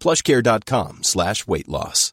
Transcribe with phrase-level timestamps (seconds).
[0.00, 2.12] plushcare.com slash weight loss.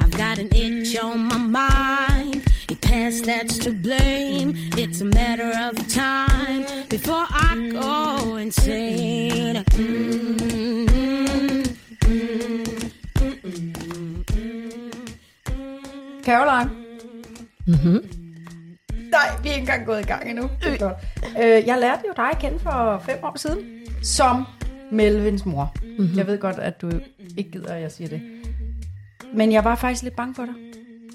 [0.00, 1.84] I've got an itch on my mind.
[3.24, 4.52] That's to blame.
[4.76, 9.64] It's a matter of time before I go insane.
[9.64, 10.93] Mm,
[16.24, 16.70] Caroline.
[17.66, 18.10] Mm-hmm.
[19.10, 20.50] Nej, vi er ikke engang gået i gang endnu.
[20.62, 20.96] Det er godt.
[21.42, 23.58] Øh, jeg lærte jo dig at kende for fem år siden,
[24.02, 24.44] som
[24.92, 25.74] Melvins mor.
[25.82, 26.16] Mm-hmm.
[26.16, 26.90] Jeg ved godt, at du
[27.36, 28.22] ikke gider, at jeg siger det.
[29.34, 30.54] Men jeg var faktisk lidt bange for dig.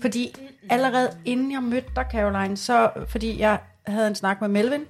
[0.01, 0.35] Fordi
[0.69, 4.85] allerede inden jeg mødte dig, Caroline, så fordi jeg havde en snak med Melvin,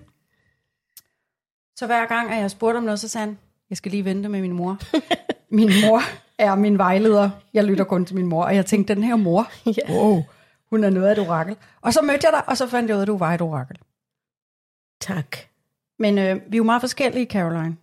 [1.75, 3.37] så hver gang, at jeg spurgte om noget, så sagde han,
[3.69, 4.77] jeg skal lige vente med min mor.
[5.59, 6.01] min mor
[6.39, 7.29] er min vejleder.
[7.53, 8.43] Jeg lytter kun til min mor.
[8.43, 9.93] Og jeg tænkte, den her mor, Ja.
[10.01, 10.23] wow,
[10.69, 11.55] hun er noget af et orakel.
[11.81, 13.41] Og så mødte jeg dig, og så fandt jeg ud af, at du var et
[13.41, 13.77] orakel.
[15.01, 15.37] Tak.
[15.99, 17.77] Men øh, vi er jo meget forskellige, Caroline.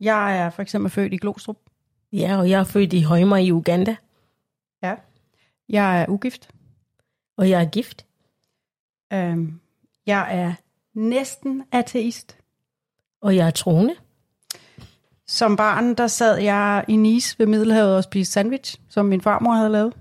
[0.00, 1.56] Jeg er for eksempel født i Glostrup.
[2.12, 3.96] Ja, og jeg er født i Højmer i Uganda,
[4.82, 4.94] Ja.
[5.68, 6.50] Jeg er ugift.
[7.36, 8.06] og jeg er gift.
[9.12, 9.60] Øhm,
[10.06, 10.52] jeg er
[10.94, 12.36] næsten ateist.
[13.20, 13.94] Og jeg er troende.
[15.32, 19.52] Som barn, der sad jeg i Nice ved Middelhavet og spiste sandwich, som min farmor
[19.52, 19.94] havde lavet.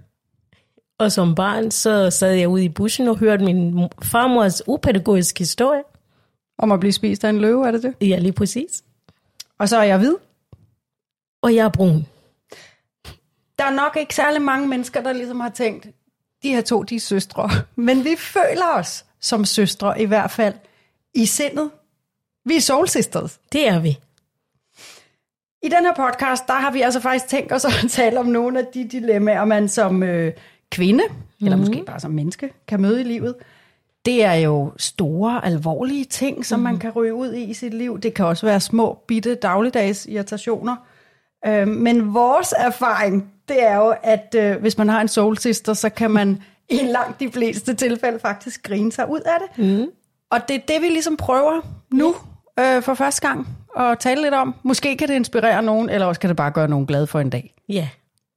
[1.00, 5.84] Og som barn, så sad jeg ude i bussen og hørte min farmors upædagogiske historie.
[6.58, 7.96] Om at blive spist af en løve, er det det?
[8.02, 8.84] Ja, lige præcis.
[9.58, 10.16] Og så er jeg hvid.
[11.42, 12.06] Og jeg er brun.
[13.60, 15.88] Der er nok ikke særlig mange mennesker, der ligesom har tænkt,
[16.44, 17.50] de her to, de er søstre.
[17.76, 20.54] Men vi føler os som søstre, i hvert fald
[21.14, 21.72] i sindet.
[22.46, 23.40] Vi er soul sisters.
[23.52, 24.00] Det er vi.
[25.64, 28.60] I den her podcast, der har vi altså faktisk tænkt os at tale om nogle
[28.60, 30.34] af de dilemmaer, man som øh,
[30.72, 31.46] kvinde, mm-hmm.
[31.48, 33.36] eller måske bare som menneske, kan møde i livet.
[34.06, 36.74] Det er jo store, alvorlige ting, som mm-hmm.
[36.74, 38.00] man kan ryge ud i i sit liv.
[38.00, 40.76] Det kan også være små, bitte, dagligdags irritationer.
[41.46, 45.74] Øh, men vores erfaring, det er jo, at øh, hvis man har en soul sister,
[45.74, 49.66] så kan man i langt de fleste tilfælde faktisk grine sig ud af det.
[49.66, 49.88] Mm.
[50.32, 51.62] Og det er det, vi ligesom prøver
[51.92, 52.16] nu
[52.60, 54.56] øh, for første gang at tale lidt om.
[54.64, 57.30] Måske kan det inspirere nogen, eller også kan det bare gøre nogen glade for en
[57.30, 57.54] dag.
[57.70, 57.88] Ja,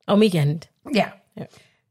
[0.07, 0.69] om ikke andet.
[0.95, 1.07] Ja.
[1.37, 1.45] ja.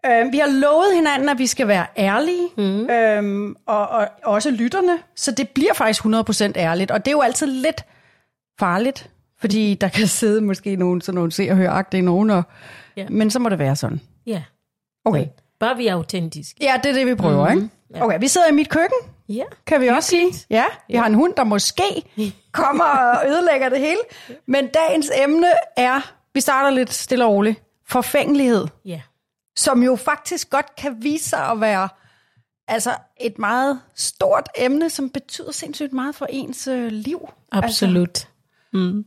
[0.05, 2.89] Øh, vi har lovet hinanden, at vi skal være ærlige, mm.
[2.89, 6.91] øhm, og, og også lytterne, så det bliver faktisk 100% ærligt.
[6.91, 7.85] Og det er jo altid lidt
[8.59, 9.09] farligt,
[9.39, 12.43] fordi der kan sidde måske nogen, sådan nogle se og høre nogen, og,
[12.97, 13.05] Ja.
[13.09, 14.01] men så må det være sådan.
[14.25, 14.43] Ja.
[15.05, 15.27] Okay.
[15.59, 16.57] Bare vi er autentiske.
[16.61, 17.69] Ja, det er det, vi prøver, mm-hmm.
[17.93, 18.05] ikke?
[18.05, 18.97] Okay, vi sidder i mit køkken,
[19.35, 19.43] Ja.
[19.65, 20.33] kan vi også sige.
[20.49, 21.83] Ja, vi har en hund, der måske
[22.51, 23.99] kommer og ødelægger det hele.
[24.45, 25.47] Men dagens emne
[25.77, 28.67] er, vi starter lidt stille og roligt, forfængelighed.
[28.85, 29.01] Ja.
[29.57, 31.89] som jo faktisk godt kan vise sig at være
[32.67, 37.29] altså et meget stort emne, som betyder sindssygt meget for ens øh, liv.
[37.51, 38.09] Absolut.
[38.09, 38.27] Altså,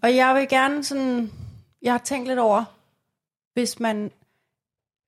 [0.03, 1.33] og jeg vil gerne sådan,
[1.83, 2.65] jeg har tænkt lidt over,
[3.55, 4.11] hvis man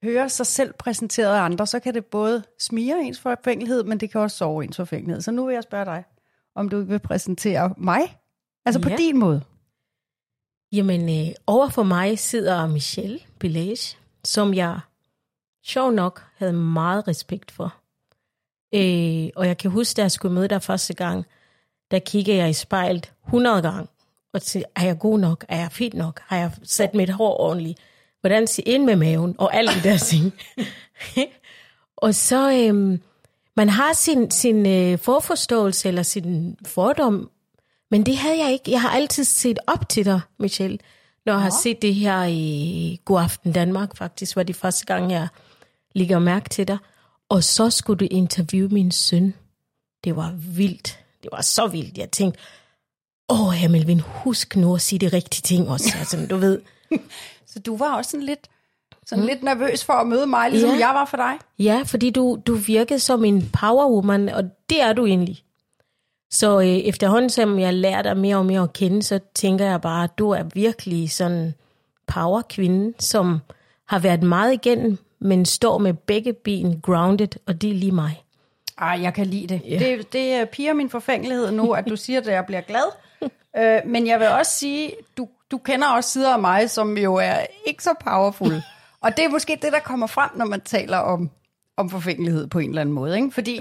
[0.02, 4.10] hører sig selv præsenteret af andre, så kan det både smire ens forfængelighed, men det
[4.12, 5.22] kan også sove ens forfængelighed.
[5.22, 6.04] Så nu vil jeg spørge dig,
[6.54, 8.18] om du vil præsentere mig,
[8.66, 8.96] altså på Ja.
[8.96, 9.42] din måde.
[10.72, 14.80] Jamen, øh, over for mig sidder Michelle Belage, som jeg
[15.64, 17.74] sjov nok havde meget respekt for.
[18.74, 21.24] Øh, og jeg kan huske, da jeg skulle møde dig første gang,
[21.90, 23.86] der kiggede jeg i spejlet 100 gange
[24.32, 25.44] og tænkte, er jeg god nok?
[25.48, 26.20] Er jeg fint nok?
[26.26, 27.78] Har jeg sat mit hår ordentligt?
[28.20, 29.34] Hvordan ser ind med maven?
[29.38, 30.32] Og alle de der ting.
[31.96, 33.02] og så, øhm,
[33.56, 37.30] man har sin, sin øh, forforståelse eller sin fordom,
[37.90, 38.70] men det havde jeg ikke.
[38.70, 40.78] Jeg har altid set op til dig, Michelle,
[41.26, 45.12] når jeg har set det her i God Aften Danmark, faktisk, var det første gang,
[45.12, 45.28] jeg
[45.94, 46.78] ligger mærke til dig.
[47.28, 49.34] Og så skulle du interviewe min søn.
[50.04, 50.98] Det var vildt.
[51.22, 51.98] Det var så vildt.
[51.98, 52.40] Jeg tænkte,
[53.28, 55.96] åh, her Melvin, husk nu at sige de rigtige ting også.
[55.98, 56.60] Altså, du ved.
[57.58, 58.48] Så du var også sådan lidt,
[59.06, 59.28] sådan mm.
[59.28, 60.86] lidt nervøs for at møde mig, ligesom Ja.
[60.86, 61.32] jeg var for dig.
[61.58, 65.42] Ja, fordi du, du virkede som en powerwoman, og det er du egentlig.
[66.30, 69.80] Så øh, efterhånden, som jeg lærer dig mere og mere at kende, så tænker jeg
[69.80, 71.54] bare, at du er virkelig sådan
[72.06, 73.38] powerkvinde, som
[73.86, 78.22] har været meget igennem, men står med begge ben grounded, og det er lige mig.
[78.78, 79.62] Ej, jeg kan lide det.
[79.70, 79.80] Yeah.
[79.80, 82.84] Det, det øh, piger min forfængelighed nu, at du siger, at jeg bliver glad.
[83.58, 87.14] øh, men jeg vil også sige, du, du kender også sider af mig, som jo
[87.14, 88.52] er ikke så powerful.
[89.02, 91.30] Og det er måske det, der kommer frem, når man taler om,
[91.76, 93.16] om forfængelighed på en eller anden måde.
[93.16, 93.30] Ikke?
[93.30, 93.60] Fordi,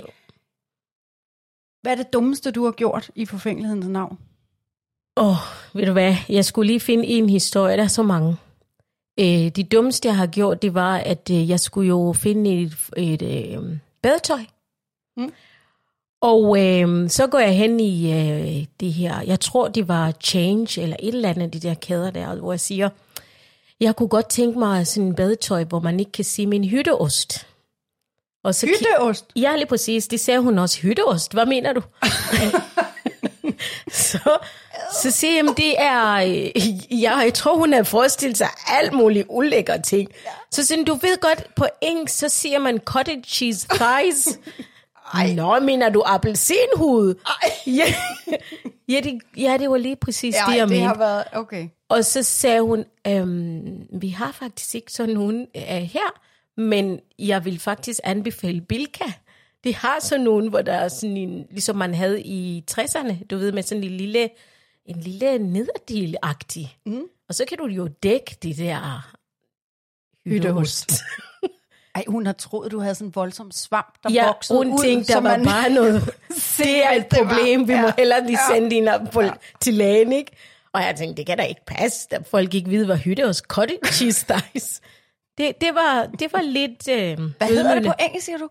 [1.81, 4.17] hvad er det dummeste, du har gjort i forfængelighedens navn?
[5.17, 5.35] Åh, oh,
[5.73, 8.37] ved du hvad, jeg skulle lige finde en historie, der er så mange.
[9.19, 9.25] Øh,
[9.55, 13.21] det dummeste, jeg har gjort, det var, at øh, jeg skulle jo finde et, et
[13.21, 14.39] øh, badetøj.
[15.17, 15.33] Mm.
[16.21, 20.81] Og øh, så går jeg hen i øh, det her, jeg tror det var Change,
[20.81, 22.89] eller et eller andet af de der kæder der, hvor jeg siger,
[23.79, 27.47] jeg kunne godt tænke mig sådan en badetøj, hvor man ikke kan se min hytteost.
[28.43, 29.25] Og så Hytteost?
[29.35, 30.07] Ja, lige præcis.
[30.07, 30.79] Det sagde hun også.
[30.81, 31.81] Hytteost, hvad mener du?
[33.91, 34.37] så,
[35.03, 38.93] så siger jeg, "Jamen, det er, øh, jeg, jeg tror, hun har forestillet sig alt
[38.93, 40.09] muligt ulækre ting.
[40.51, 44.39] Så hun, du ved godt, på engelsk, så siger man cottage cheese thighs.
[45.13, 45.33] Ej.
[45.33, 47.15] Nå, mener du appelsinhud?
[47.67, 47.83] Ja,
[48.89, 50.85] ja, det, ja, det var lige præcis det, jeg det mente.
[50.87, 51.23] har været...
[51.33, 51.67] Okay.
[51.89, 56.19] Og så sagde hun, øhm, vi har faktisk ikke sådan nogen øh, her,
[56.61, 59.05] men jeg vil faktisk anbefale Bilka.
[59.63, 63.37] De har sådan nogen, hvor der er sådan en, ligesom man havde i 60'erne, du
[63.37, 64.29] ved, med sådan en lille,
[64.85, 66.77] en lille nederdel-agtig.
[66.85, 67.01] Mm.
[67.29, 69.13] Og så kan du jo dække det der
[70.25, 70.91] hytteost.
[71.97, 74.79] Ej, hun har troet, du havde sådan en voldsom svamp, der Ja, voksede hun ud.
[74.83, 76.03] tænkte, der var man- bare noget.
[76.57, 77.93] det er et problem, vi må Ja.
[77.97, 78.55] hellere lige Ja.
[78.55, 79.21] sende din op på,
[79.61, 80.31] til lægen, ikke?
[80.73, 83.37] Og jeg tænkte, det kan da ikke passe, at folk ikke ved, hvad hytte hos
[83.37, 84.81] cottage cheese thighs.
[85.37, 88.49] Det, det, var, det var lidt øh, Hvad hedder det på engelsk, siger du?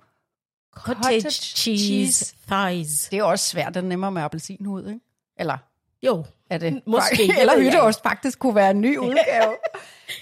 [0.75, 2.35] Cottage, Cottage cheese, cheese.
[2.51, 3.09] thighs.
[3.11, 5.01] Det er også svært, det er nemmere med appelsinhud, ikke?
[5.39, 5.57] Eller
[6.03, 6.83] Jo, er det?
[6.87, 9.53] Måske, Eller jeg hytteost faktisk kunne være en ny udgave.
[9.53, 9.57] øh,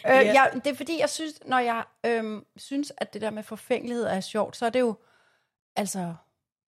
[0.06, 0.20] Ja.
[0.20, 4.04] ja, det er fordi, jeg synes, når jeg øhm, synes, at det der med forfængelighed
[4.04, 4.94] er sjovt, så er det jo,
[5.76, 6.14] altså,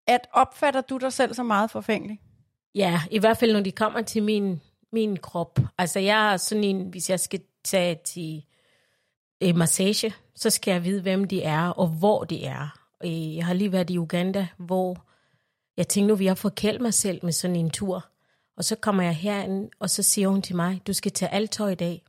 [0.06, 2.20] at opfatter du dig selv så meget forfængelig?
[2.74, 4.60] Ja, i hvert fald når de kommer til min,
[4.92, 5.58] min krop.
[5.78, 8.44] Altså jeg er sådan en, hvis jeg skal tage til
[9.42, 12.78] øh, massage, så skal jeg vide, hvem de er og hvor de er.
[13.04, 14.96] Øh, Jeg har lige været i Uganda, hvor
[15.76, 18.06] jeg tænkte, nu vil jeg forkæle mig selv med sådan en tur.
[18.56, 21.50] Og så kommer jeg herind, og så siger hun til mig, du skal tage alt
[21.50, 22.02] tøj i dag.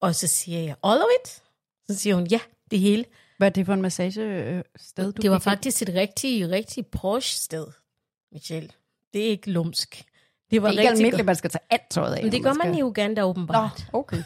[0.00, 1.42] Og så siger jeg, all of it?
[1.88, 2.40] Så siger hun, ja,
[2.70, 3.04] det hele.
[3.38, 4.62] Hvad er det for en massagested,
[4.96, 7.66] du Det var faktisk et rigtig, rigtig posh sted,
[8.32, 8.68] Michelle.
[9.12, 10.04] Det er ikke lumsk.
[10.50, 12.22] Det var Det er ikke almindeligt, man skal tage alt tøjet af.
[12.22, 12.78] Men det gør man skal...
[12.78, 13.86] i Uganda Nå, åbenbart.
[13.92, 14.22] okay.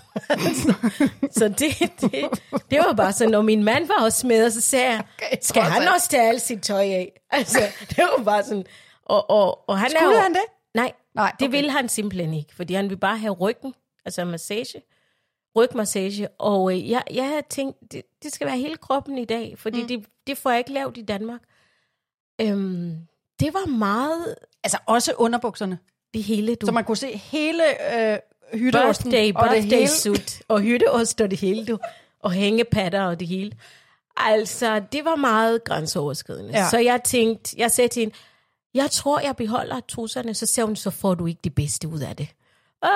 [1.39, 2.25] Så det, det,
[2.71, 5.37] det var bare sådan, når min mand var også med, og så sagde jeg, Okay,
[5.43, 7.21] skal han også tage alt sit tøj af?
[7.31, 8.65] Altså, det var bare sådan.
[9.05, 10.43] Og, og, og han er Skulle jo, han det?
[10.75, 11.57] Nej, Nej, det okay.
[11.57, 14.83] vil han simpelthen ikke, fordi han vil bare have ryggen, altså massage,
[15.57, 16.29] rygmassage.
[16.29, 19.83] Og øh, jeg, jeg havde tænkt, det, det skal være hele kroppen i dag, fordi
[19.83, 19.89] mm.
[19.89, 21.41] det, det får jeg ikke lavet i Danmark.
[22.41, 22.97] Øhm,
[23.41, 25.79] det var meget Altså også underbukserne.
[26.15, 26.67] det hele, du.
[26.67, 27.63] Så man kunne se hele
[27.95, 28.19] øh,
[28.53, 29.89] hytteosten birthday, og det birthday hele.
[29.89, 31.79] suit, og hytteost og det hele, du.
[32.21, 33.53] Og hængepatter og det hele.
[34.17, 36.59] Altså, det var meget grænseoverskridende.
[36.59, 36.69] Ja.
[36.71, 38.15] Så jeg tænkte, jeg sagde til hende,
[38.75, 40.35] jeg tror, jeg beholder trusserne.
[40.35, 42.29] Så sagde hun, så får du ikke det bedste ud af det.
[42.83, 42.89] Åh,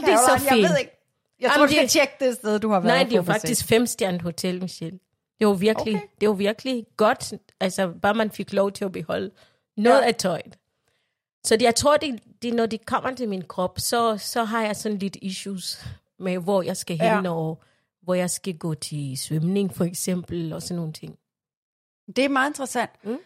[0.00, 0.62] det er så Caroline, fint.
[0.62, 0.92] Jeg ved ikke.
[1.40, 3.16] Jeg tror, Jamen, du skal det- tjekke det sted, du har været Nej, det er
[3.16, 4.98] jo faktisk femstjernet hotel, Michelle.
[5.38, 6.06] Det var virkelig, Okay.
[6.20, 9.30] det var virkelig godt, altså bare man fik lov til at beholde
[9.76, 10.06] noget ja.
[10.06, 10.58] af tøjet.
[11.44, 14.62] Så det, jeg tror, det, det, når det kommer til min krop, så, så har
[14.62, 15.84] jeg sådan lidt issues
[16.18, 17.30] med, hvor jeg skal hen, Ja.
[17.32, 17.62] og
[18.02, 21.18] hvor jeg skal gå til svømning, for eksempel, og sådan nogle ting.
[22.16, 22.90] Det er meget interessant.
[23.04, 23.18] Mm.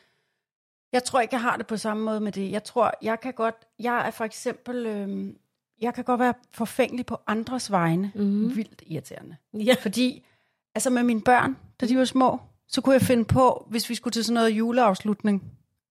[0.92, 2.50] Jeg tror ikke, jeg har det på samme måde med det.
[2.50, 5.36] Jeg tror, jeg kan godt, jeg er for eksempel, øhm,
[5.80, 8.12] jeg kan godt være forfængelig på andres vegne.
[8.14, 8.56] Mhm.
[8.56, 9.36] Vildt irriterende.
[9.54, 9.74] Ja.
[9.80, 10.26] Fordi,
[10.74, 12.38] altså med mine børn, da de var små,
[12.68, 15.42] så kunne jeg finde på, hvis vi skulle til sådan noget juleafslutning,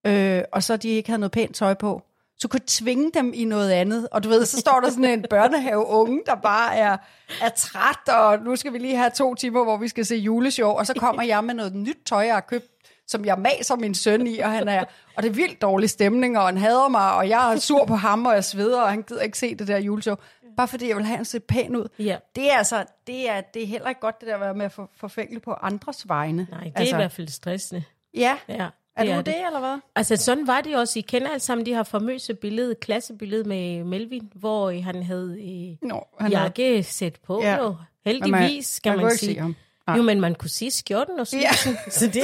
[0.07, 2.01] øh, og så de ikke havde noget pænt tøj på,
[2.37, 4.07] så kunne tvinge dem i noget andet.
[4.11, 6.97] Og du ved, så står der sådan en børnehaveunge, der bare er,
[7.41, 10.69] er træt, og nu skal vi lige have to timer, hvor vi skal se juleshow,
[10.69, 12.65] og så kommer jeg med noget nyt tøj, jeg har købt,
[13.07, 14.83] som jeg maser min søn i, og han er,
[15.17, 17.95] og det er vildt dårlig stemning, og han hader mig, og jeg er sur på
[17.95, 20.15] ham, og jeg sveder, og han gider ikke se det der juleshow,
[20.57, 21.87] bare fordi jeg vil have, han ser pæn ud.
[21.99, 22.17] Ja.
[22.35, 24.65] Det er altså, det er, det er heller ikke godt, det der at være med
[24.65, 26.47] at for, forfænge på andres vegne.
[26.51, 27.83] Nej, det er altså, i hvert fald stressende.
[28.13, 29.79] Ja, Ja, er det, det, eller hvad?
[29.95, 30.99] Altså, sådan var det også.
[30.99, 35.37] I kender alle sammen de her famøse billede, klassebillede med Melvin, hvor øh, han havde
[35.39, 37.41] øh, Nå, han er, jakke sæt på.
[37.43, 37.51] Ja.
[37.51, 37.63] Ja.
[37.63, 37.75] Jo.
[38.05, 39.33] Heldigvis, skal man man, sige.
[39.33, 39.55] se ham.
[39.97, 41.53] Jo, men man kunne sige skjorten og Ja.
[41.53, 41.77] sådan.
[41.91, 42.23] Så det Det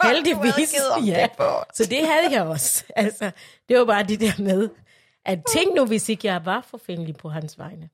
[0.00, 0.74] havde heldigvis.
[1.06, 1.28] Ja.
[1.38, 1.76] det.
[1.76, 2.84] Så det havde jeg også.
[2.96, 3.30] Altså,
[3.68, 4.68] det var bare det der med,
[5.24, 7.88] at tænk nu, hvis ikke jeg var forfængelig på hans vegne.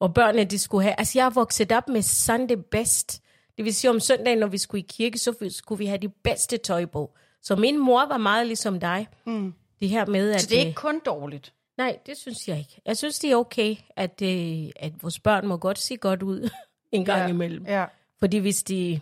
[0.00, 0.94] Og børnene, de skulle have...
[0.98, 3.22] Altså, jeg er vokset op med Sunday best.
[3.56, 6.08] Det vil sige, om søndagen, når vi skulle i kirke, så skulle vi have de
[6.08, 7.14] bedste tøj på.
[7.42, 9.08] Så min mor var meget ligesom dig.
[9.24, 9.54] Mm.
[9.80, 10.40] Det her med, at...
[10.40, 11.52] Så det er øh, ikke kun dårligt.
[11.76, 12.80] Nej, det synes jeg ikke.
[12.86, 16.50] Jeg synes, det er okay, at, øh, at vores børn må godt se godt ud
[16.92, 17.26] en gang Ja.
[17.28, 17.66] imellem.
[17.66, 17.84] Ja.
[18.18, 19.00] Fordi hvis de,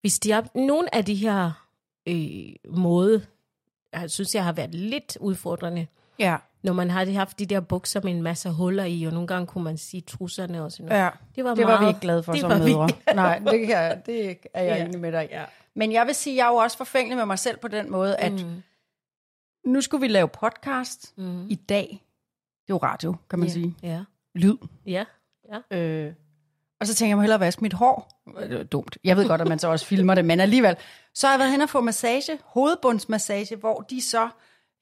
[0.00, 1.50] hvis de har nogle af de her
[2.08, 3.26] øh, måde,
[3.92, 5.86] jeg synes, jeg har været lidt udfordrende,
[6.18, 6.36] Ja.
[6.62, 9.46] Når man har haft de der bukser med en masse huller i, og nogle gange
[9.46, 11.00] kunne man sige trusserne og sådan noget.
[11.02, 11.08] ja.
[11.36, 12.88] Det var, Det var vi meget, ikke glade for det som var vi- mødre.
[13.14, 14.84] Nej, det, kan jeg, det er jeg Ja.
[14.84, 15.28] enig med dig.
[15.30, 15.44] Ja.
[15.74, 18.16] Men jeg vil sige, jeg er jo også forfængelig med mig selv på den måde,
[18.16, 18.62] at Mm.
[19.66, 21.46] nu skulle vi lave podcast Mm.
[21.48, 21.86] i dag.
[22.66, 23.54] Det er jo radio, kan man ja.
[23.54, 23.74] sige.
[23.82, 24.00] Ja,
[24.34, 24.56] Lyd.
[24.86, 25.04] ja,
[25.70, 25.78] ja.
[25.78, 26.12] Øh,
[26.80, 28.22] og så tænker jeg, jeg må hellere vaske mit hår.
[28.40, 28.98] Det er dumt.
[29.04, 30.76] Jeg ved godt, at man så også filmer det, men alligevel.
[31.14, 34.28] Så har jeg været hen og få massage, hovedbundsmassage, hvor de så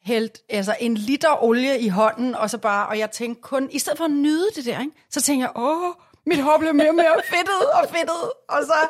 [0.02, 3.78] hældt altså en liter olie i hånden, og så bare, og jeg tænkte kun, i
[3.78, 5.92] stedet for at nyde det der, ikke, så tænker jeg, åh,
[6.26, 8.88] mit hår bliver mere og mere fedtet og fedtet, og så,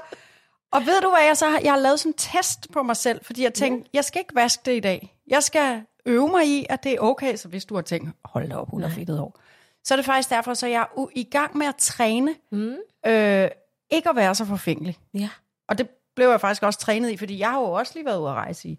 [0.70, 2.96] og ved du hvad, jeg så har, jeg har lavet sådan en test på mig
[2.96, 5.16] selv, fordi jeg tænkte, jeg skal ikke vaske det i dag.
[5.26, 8.48] Jeg skal øve mig i, at det er okay, så hvis du har tænkt, hold
[8.48, 9.38] da op, hun har fedtet hår.
[9.84, 12.76] Så er det faktisk derfor, så jeg er i gang med at træne, Mm.
[13.06, 13.48] øh,
[13.90, 14.98] ikke at være så forfængelig.
[15.14, 15.28] ja.
[15.68, 18.18] Og det blev jeg faktisk også trænet i, fordi jeg har jo også lige været
[18.20, 18.78] ude at rejse i,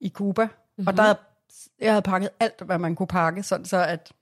[0.00, 0.44] i Cuba.
[0.44, 0.86] Mm-hmm.
[0.86, 1.18] Og der havde,
[1.80, 4.12] jeg havde pakket alt, hvad man kunne pakke, sådan så at,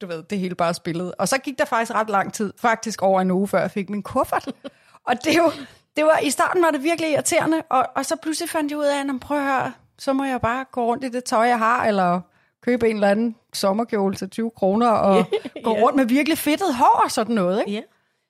[0.00, 1.14] du ved, det hele bare spillede.
[1.14, 3.90] Og så gik der faktisk ret lang tid, faktisk over en uge, før jeg fik
[3.90, 4.48] min kuffert.
[5.08, 5.52] og det jo,
[5.96, 8.84] det var, i starten var det virkelig irriterende, og, og så pludselig fandt jeg ud
[8.84, 11.58] af, at prøv at høre, så må jeg bare gå rundt i det tøj, jeg
[11.58, 12.20] har, eller
[12.62, 15.24] købe en eller anden sommerkjole til 20 kroner, og
[15.64, 15.82] gå Ja.
[15.82, 17.60] rundt med virkelig fedtet hår og sådan noget.
[17.60, 17.72] Ikke?
[17.72, 17.80] Ja.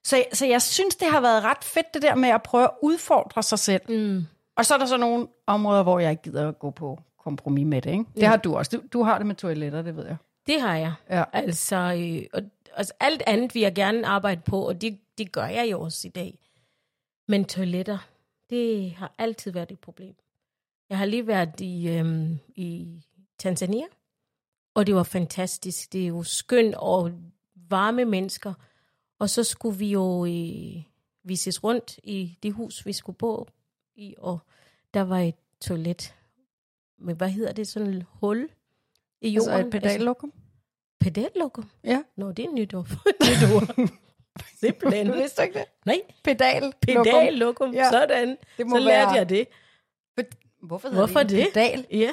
[0.05, 2.71] Så, så jeg synes, det har været ret fedt, det der med at prøve at
[2.83, 3.83] udfordre sig selv.
[3.89, 4.23] Mm.
[4.57, 7.67] Og så er der så nogle områder, hvor jeg ikke gider at gå på kompromis
[7.67, 7.91] med det.
[7.91, 8.05] Ikke?
[8.15, 8.77] Det har du også.
[8.77, 10.17] Du, du har det med toiletter, det ved jeg.
[10.47, 10.93] Det har jeg.
[11.11, 11.25] Ja.
[11.33, 12.43] Altså, øh, og,
[12.77, 16.09] altså, alt andet vil jeg gerne arbejde på, og det, det gør jeg jo også
[16.09, 16.39] i dag.
[17.29, 17.99] Men toiletter,
[18.51, 20.15] det har altid været et problem.
[20.91, 22.87] Jeg har lige været i, øhm, i
[23.39, 23.87] Tanzania,
[24.75, 25.93] og det var fantastisk.
[25.93, 27.13] Det er jo skønt og
[27.55, 28.55] varme mennesker.
[29.19, 30.83] Og så skulle vi jo øh,
[31.25, 33.47] vises rundt i det hus, vi skulle bo
[33.97, 34.39] i, og
[34.95, 36.15] der var et toilet
[36.99, 38.49] med, hvad hedder det, sådan et hul
[39.21, 39.51] i jorden.
[39.51, 40.33] Altså et pedallokum.
[41.01, 41.71] Pedallokum?
[41.85, 42.03] Ja.
[42.17, 42.87] Nå, det er et nyt ord.
[43.29, 43.89] nyt ord.
[44.61, 45.13] Simpelthen.
[45.13, 45.65] Vidste du ikke det?
[45.87, 46.73] Nej, Pedal.
[46.83, 47.75] pedallokum.
[47.75, 47.91] Ja.
[47.91, 48.37] Sådan.
[48.59, 49.47] Det må Så lærte være- jeg det.
[50.63, 51.31] Hvorfor, Hvorfor det?
[51.31, 51.47] det?
[51.55, 51.87] Pedal.
[51.93, 52.11] Ja,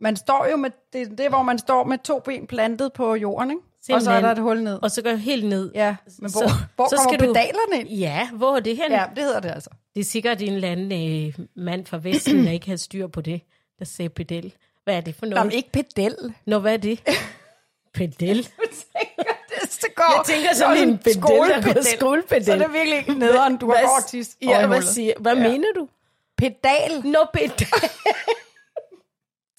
[0.00, 3.14] Man står jo med, det, det er, hvor man står med to ben plantet på
[3.14, 3.62] jorden, ikke?
[3.62, 4.24] Og så er Simpelthen.
[4.24, 4.78] der et hul ned.
[4.82, 5.72] og så går jeg helt ned.
[5.74, 7.88] Ja, men hvor, Så- hvor så kommer skal pedalerne ind?
[7.88, 8.90] Ja, hvor er det hen?
[8.90, 9.70] Ja, det hedder det altså.
[9.94, 13.20] Det er sikkert en eller anden øh, mand fra Vesten, der ikke har styr på
[13.20, 13.40] det,
[13.82, 14.52] der sagde pedal.
[14.84, 15.46] Hvad er det for Nå, noget?
[15.46, 16.34] men ikke pedal.
[16.46, 17.00] Nå, hvad er det?
[17.94, 18.36] Pedal?
[19.82, 20.16] det, går.
[20.16, 21.84] Jeg tænker sådan Nå, en pedel, skolepedel.
[21.84, 22.44] skolepedel.
[22.44, 25.48] Så er det virkelig ikke nederen, du har i Ja, hvad, siger, hvad Ja.
[25.48, 25.88] mener du?
[26.36, 27.06] Pedal.
[27.06, 27.66] Nå, pedal.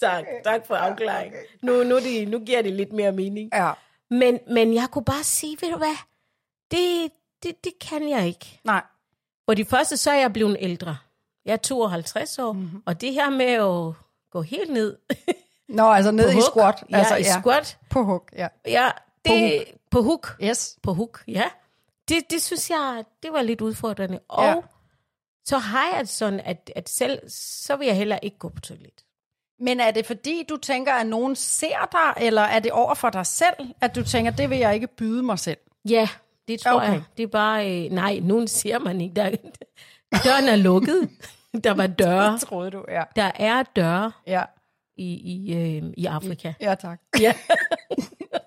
[0.02, 1.40] tak, tak for afklaringen.
[1.62, 3.50] Nu, nu, det, nu giver det lidt mere mening.
[3.54, 3.72] Ja.
[4.10, 5.98] Men, men jeg kunne bare sige, ved du hvad,
[6.72, 7.12] det,
[7.44, 8.60] det, det kan jeg ikke.
[8.64, 8.82] Nej.
[9.46, 10.98] For det første, så er jeg blevet ældre.
[11.46, 12.62] Jeg er 52 år, Mhm.
[12.62, 12.84] mm-hmm.
[12.86, 14.03] og det her med at
[14.34, 14.98] gå helt ned
[15.70, 16.84] Nå, altså ned på i hook, squat.
[16.90, 17.78] Ja, altså, i squat.
[17.90, 18.48] På hook, ja.
[18.68, 18.90] Ja,
[19.26, 20.36] det, på hook.
[20.44, 20.78] Yes.
[20.84, 21.44] På hook, ja.
[22.10, 24.20] Det, det synes jeg, det var lidt udfordrende.
[24.30, 24.56] Og Ja.
[25.46, 28.62] så har jeg det sådan, at, at selv, så vil jeg heller ikke gå på
[28.62, 29.04] toilet.
[29.60, 33.10] Men er det fordi, du tænker, at nogen ser dig, eller er det over for
[33.10, 35.58] dig selv, at du tænker, det vil jeg ikke byde mig selv?
[35.90, 36.10] Ja,
[36.48, 36.88] det tror okay.
[36.88, 37.04] jeg.
[37.18, 39.16] Det er bare, øh, nej, nogen ser man ikke.
[39.16, 39.30] Der,
[40.24, 41.10] døren er lukket.
[41.64, 42.40] Der var døre.
[42.40, 43.04] troede du, ja.
[43.16, 44.44] Der er døre Ja,
[44.98, 46.54] i, i, øh, i Afrika.
[46.62, 47.00] ja tak.
[47.20, 47.34] Ja.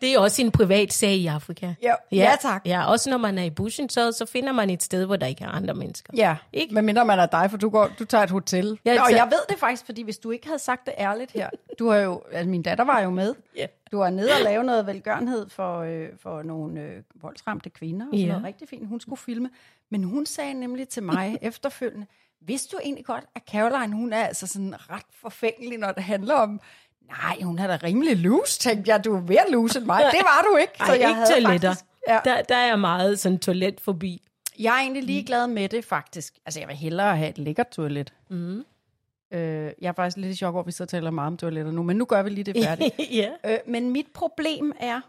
[0.00, 1.74] Det er også en privat sag i Afrika.
[1.82, 2.62] Ja, ja, tak.
[2.66, 5.26] Ja, også når man er i bushen, så, så finder man et sted, hvor der
[5.26, 6.12] ikke er andre mennesker.
[6.16, 6.74] Ja, Ikke?
[6.74, 8.78] men mindre man er dig, for du, går, du tager et hotel.
[8.84, 11.32] Ja, Ja, og jeg ved det faktisk, fordi hvis du ikke havde sagt det ærligt
[11.32, 13.66] her, du har jo, altså min datter var jo med, Ja.
[13.92, 18.10] du var nede og lave noget velgørenhed for, øh, for nogle øh, voldsramte kvinder, og
[18.12, 18.32] sådan Ja.
[18.32, 19.50] noget rigtig fint, hun skulle filme,
[19.90, 22.06] men hun sagde nemlig til mig efterfølgende,
[22.40, 26.34] vidste du egentlig godt, at Caroline, hun er altså sådan ret forfængelig, når det handler
[26.34, 26.60] om,
[27.08, 30.04] nej, hun er da rimelig loose, tænkte jeg, du er mere loose end mig.
[30.12, 30.72] Det var du ikke.
[30.80, 31.68] Ej, ikke toiletter.
[31.70, 32.20] Faktisk, ja.
[32.24, 34.22] Der, der er meget sådan toilet forbi.
[34.58, 36.38] Jeg er egentlig ligeglad med det, faktisk.
[36.46, 38.14] Altså, jeg vil hellere have et lækkert toilet.
[38.30, 38.64] Mm.
[39.32, 41.72] Øh, jeg er faktisk lidt i chok over, at vi så taler meget om toiletter
[41.72, 42.94] nu, men nu gør vi lige det færdigt.
[43.20, 43.30] ja.
[43.44, 45.00] øh, men mit problem er,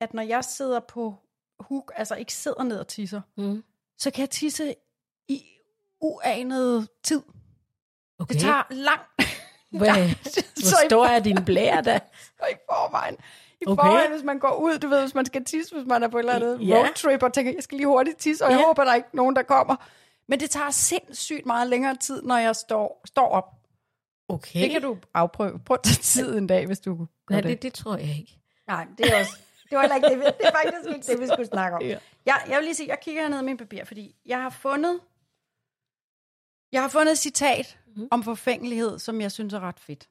[0.00, 1.14] at når jeg sidder på
[1.60, 3.64] huk, altså ikke sidder ned og tisser, Mm.
[3.98, 4.74] så kan jeg tisse
[5.28, 5.42] i
[6.00, 7.22] uanet tid.
[8.18, 8.32] Okay.
[8.34, 9.00] Det tager lang
[9.70, 12.00] Hvad, hvor stor er din blære da?
[12.50, 13.16] i forvejen.
[13.60, 13.82] I Okay.
[13.82, 16.16] forvejen, hvis man går ud, du ved, hvis man skal tisse, hvis man er på
[16.18, 16.76] et eller andet Ja.
[16.76, 18.66] roadtrip, og tænker, jeg skal lige hurtigt tisse, og jeg Ja.
[18.66, 19.76] håber, der er ikke nogen, der kommer.
[20.28, 23.44] Men det tager sindssygt meget længere tid, når jeg står, står op.
[24.28, 24.60] Okay.
[24.62, 25.58] Det kan du afprøve.
[25.66, 27.50] Prøv at tage tid en dag, hvis du Nej, det.
[27.50, 28.38] det, det tror jeg ikke.
[28.68, 29.38] Nej, det er også...
[29.70, 31.82] Det var ikke det, det er faktisk ikke det, vi skulle snakke om.
[31.92, 31.98] Ja.
[32.26, 35.00] Jeg, jeg vil lige sige, jeg kigger hernede i min papir, fordi jeg har fundet...
[36.72, 37.78] Jeg har fundet et citat.
[37.98, 38.08] Mm.
[38.10, 40.08] om forfængelighed, som jeg synes er ret fedt.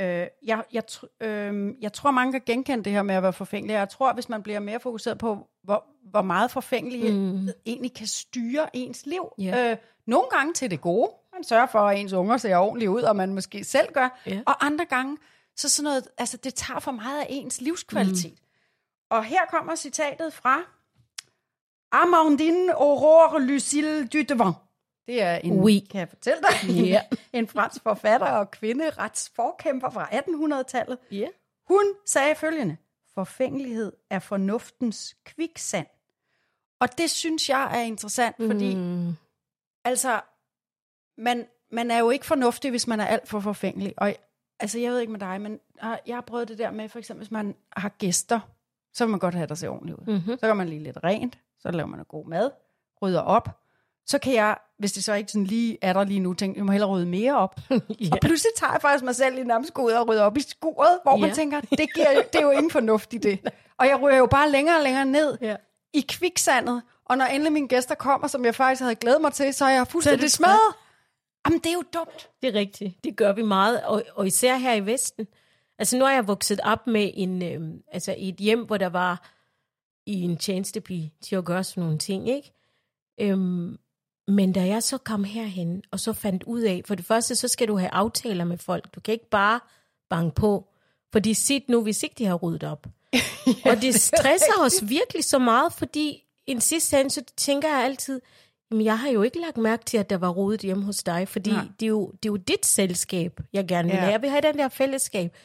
[0.00, 0.82] Øh, jeg, jeg,
[1.20, 3.74] øh, jeg tror, mange kan genkende det her med at være forfængelig.
[3.74, 7.48] Jeg tror, hvis man bliver mere fokuseret på, hvor, hvor meget forfængelighed mm.
[7.66, 9.32] egentlig kan styre ens liv.
[9.38, 9.70] Ja.
[9.70, 9.76] Øh,
[10.06, 11.10] nogle gange til det gode.
[11.32, 14.20] Man sørger for, at ens unger ser ordentligt ud, og man måske selv gør.
[14.26, 14.40] Ja.
[14.46, 15.16] Og andre gange,
[15.56, 18.32] så sådan noget, altså det tager for meget af ens livskvalitet.
[18.32, 18.46] Mm.
[19.10, 20.60] Og her kommer citatet fra
[21.92, 24.56] Amandine Aurore Lucille Dudevant.
[25.10, 25.86] Det er en, Oui.
[25.90, 27.00] kan jeg fortælle dig, Ja.
[27.38, 30.98] en fransk forfatter og kvinderetsforkæmper fra 1800-tallet.
[31.10, 31.26] Ja.
[31.68, 32.76] Hun sagde følgende,
[33.14, 35.86] forfængelighed er fornuftens kviksand.
[36.80, 39.12] Og det synes jeg er interessant, fordi Mm.
[39.84, 40.20] altså,
[41.18, 43.94] man, man er jo ikke fornuftig, hvis man er alt for forfængelig.
[43.96, 44.14] Og
[44.60, 46.98] altså, jeg ved ikke med dig, men jeg jeg har prøvet det der med, for
[46.98, 48.40] eksempel, hvis man har gæster,
[48.92, 50.04] så vil man godt have, der ser ordentligt ud.
[50.06, 50.38] Mm-hmm.
[50.38, 52.50] Så gør man lige lidt rent, så laver man noget god mad,
[53.02, 53.48] rydder op.
[54.06, 56.66] Så kan jeg, hvis det så ikke sådan lige er der lige nu, tænke, jeg
[56.66, 57.60] må hellere rydde mere op.
[57.70, 57.76] ja.
[58.12, 60.98] Og pludselig tager jeg faktisk mig selv lige nærmest ud og rydde op i skuret,
[61.02, 61.34] hvor man Ja.
[61.34, 63.38] tænker, det, giver, det er jo ingen fornuft i det.
[63.80, 65.56] Og jeg ryger jo bare længere og længere ned Ja.
[65.94, 66.82] i kviksandet.
[67.04, 69.70] Og når endelig mine gæster kommer, som jeg faktisk havde glædet mig til, så er
[69.70, 70.74] jeg fuldstændig det smadret.
[71.46, 72.28] Jamen, det er jo dumt.
[72.42, 73.04] Det er rigtigt.
[73.04, 75.26] Det gør vi meget, og, og især her i Vesten.
[75.78, 77.60] Altså nu er jeg vokset op med en, øh,
[77.92, 79.30] altså i et hjem, hvor der var
[80.06, 82.52] i en tjenestepige til at gøre sådan nogle ting, ikke?
[83.20, 83.76] Øhm,
[84.32, 87.48] men da jeg så kom herhen, og så fandt ud af, for det første, så
[87.48, 88.94] skal du have aftaler med folk.
[88.94, 89.60] Du kan ikke bare
[90.10, 90.66] banke på.
[91.12, 92.86] Fordi sit nu, hvis ikke de har ryddet op.
[93.70, 98.20] og det stresser os virkelig så meget, fordi en sidste ende, så tænker jeg altid,
[98.70, 101.28] jamen jeg har jo ikke lagt mærke til, at der var rodet hjemme hos dig,
[101.28, 101.64] fordi Nej.
[101.80, 104.00] det er, jo, det er jo dit selskab, jeg gerne vil Ja.
[104.00, 104.12] have.
[104.12, 105.36] Jeg vil have den der fællesskab.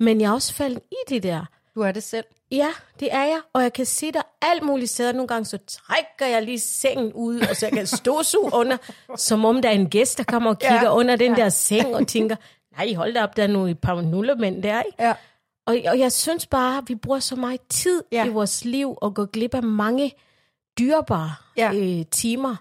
[0.00, 1.44] Men jeg er også faldet i det der.
[1.74, 2.24] Du er det selv.
[2.52, 2.68] Ja,
[3.00, 5.12] det er jeg, og jeg kan se der alt muligt steder.
[5.12, 8.76] Nogle gange så trækker jeg lige sengen ud, og så jeg kan ståsuge under,
[9.16, 11.42] som om der er en gæst, der kommer og kigger Ja, under den ja.
[11.42, 12.36] der seng og tænker,
[12.76, 15.02] nej, hold da op, der er nogle et par nullermænd der, ikke?
[15.02, 15.14] Ja.
[15.66, 18.24] Og, og jeg synes bare, at vi bruger så meget tid Ja.
[18.26, 20.12] i vores liv og går glip af mange
[20.78, 21.72] dyrebare Ja.
[21.72, 21.98] ja.
[22.00, 22.56] øh, timer.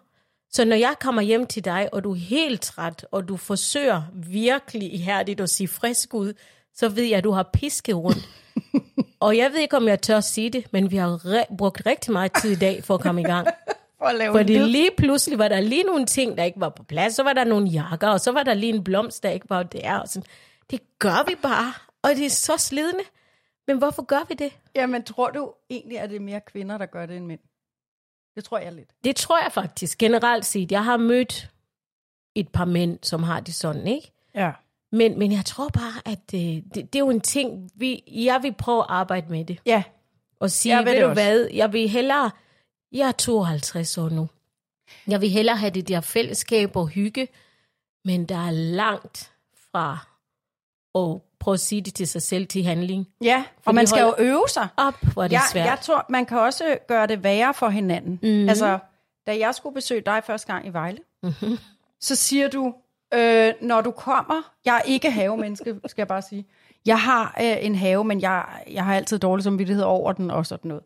[0.53, 4.01] Så når jeg kommer hjem til dig, og du er helt træt, og du forsøger
[4.13, 6.33] virkelig ihærdigt at se frisk ud,
[6.75, 8.29] så ved jeg, at du har pisket rundt.
[9.19, 11.85] og jeg ved ikke, om jeg tør at sige det, men vi har re- brugt
[11.85, 13.47] rigtig meget tid i dag for at komme i gang.
[13.97, 16.83] For at lave Fordi lige pludselig var der lige nogle ting, der ikke var på
[16.83, 17.15] plads.
[17.15, 19.63] Så var der nogle jakker, og så var der lige en blomst, der ikke var
[19.63, 19.99] der.
[19.99, 20.27] Og sådan.
[20.71, 23.03] Det gør vi bare, og det er så slidende.
[23.67, 24.51] Men hvorfor gør vi det?
[24.75, 27.39] Jamen, tror du egentlig, at det er mere kvinder, der gør det end mænd?
[28.35, 28.89] Det tror jeg lidt.
[29.03, 30.71] Det tror jeg faktisk generelt set.
[30.71, 31.49] Jeg har mødt
[32.35, 34.11] et par mænd, som har det sådan, ikke?
[34.35, 34.51] Ja.
[34.91, 38.39] Men, men jeg tror bare, at øh, det, det er jo en ting, vi, jeg
[38.43, 39.59] vil prøve at arbejde med det.
[39.65, 39.83] Ja,
[40.39, 41.21] Og sige, Jeg vil ved det du også.
[41.21, 42.31] hvad, jeg vil hellere,
[42.91, 44.29] jeg er 52 år nu.
[45.07, 47.27] Jeg vil hellere have det der fællesskab og hygge,
[48.05, 49.31] men der er langt
[49.71, 50.07] fra
[50.95, 53.07] at prøve at sige det til sig selv til handling.
[53.21, 53.43] ja.
[53.65, 54.67] og man skal jo øve sig.
[54.77, 55.65] Op, hvor det jeg, svært.
[55.65, 58.19] jeg tror, man kan også gøre det værre for hinanden.
[58.23, 58.49] Mm-hmm.
[58.49, 58.79] Altså,
[59.27, 61.57] da jeg skulle besøge dig første gang i Vejle, mm-hmm.
[61.99, 62.73] så siger du,
[63.13, 66.47] øh, når du kommer, jeg er ikke havemenneske, skal jeg bare sige.
[66.85, 70.45] Jeg har øh, en have, men jeg, jeg har altid dårlig samvittighed over den og
[70.45, 70.83] sådan noget.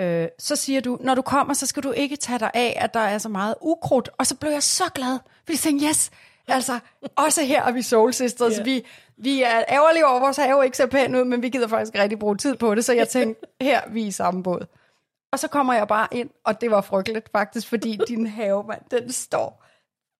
[0.00, 2.94] Øh, så siger du, når du kommer, så skal du ikke tage dig af, at
[2.94, 4.08] der er så meget ukrudt.
[4.18, 6.10] Og så blev jeg så glad, fordi jeg tænkte, yes,
[6.48, 6.78] altså,
[7.16, 8.54] også her er vi soul sisters.
[8.56, 8.66] Yeah.
[8.66, 8.84] Vi,
[9.16, 11.94] vi er ærgerlige over, at vores have ikke ser pæn ud, men vi gider faktisk
[11.94, 14.66] rigtig bruge tid på det, så jeg tænkte, her, vi er i samme båd.
[15.32, 18.80] Og så kommer jeg bare ind, og det var frygteligt faktisk, fordi din have, mand,
[18.90, 19.65] den står,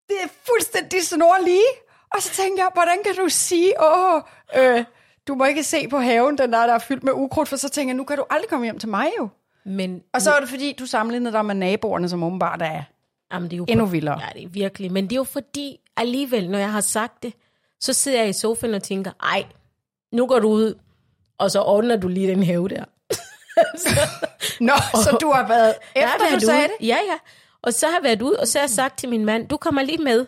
[0.09, 1.66] det er fuldstændig snorlige.
[2.14, 4.23] Og så tænkte jeg, hvordan kan du sige, åh,
[4.57, 4.85] øh,
[5.29, 7.69] du må ikke se på haven, den der, der er fyldt med ukrudt, for så
[7.69, 9.29] tænker jeg, nu kan du aldrig komme hjem til mig jo.
[9.66, 12.83] Men, Og så er det fordi, du sammenlignede dig med naboerne, som åbenbart er
[13.33, 14.21] jamen, det er jo endnu vildere.
[14.21, 14.92] Ja, det er virkelig.
[14.92, 17.33] Men det er jo fordi, alligevel, når jeg har sagt det,
[17.81, 19.45] så sidder jeg i sofaen og tænker, ej,
[20.12, 20.75] nu går du ud,
[21.38, 22.85] og så ordner du lige den have der.
[24.69, 26.69] Nå, så du har været efter, været du sagde ude.
[26.81, 26.87] det?
[26.87, 27.19] Ja, ja.
[27.66, 29.57] Og så har jeg været ud, og så har jeg sagt til min mand, du
[29.57, 30.26] kommer lige med.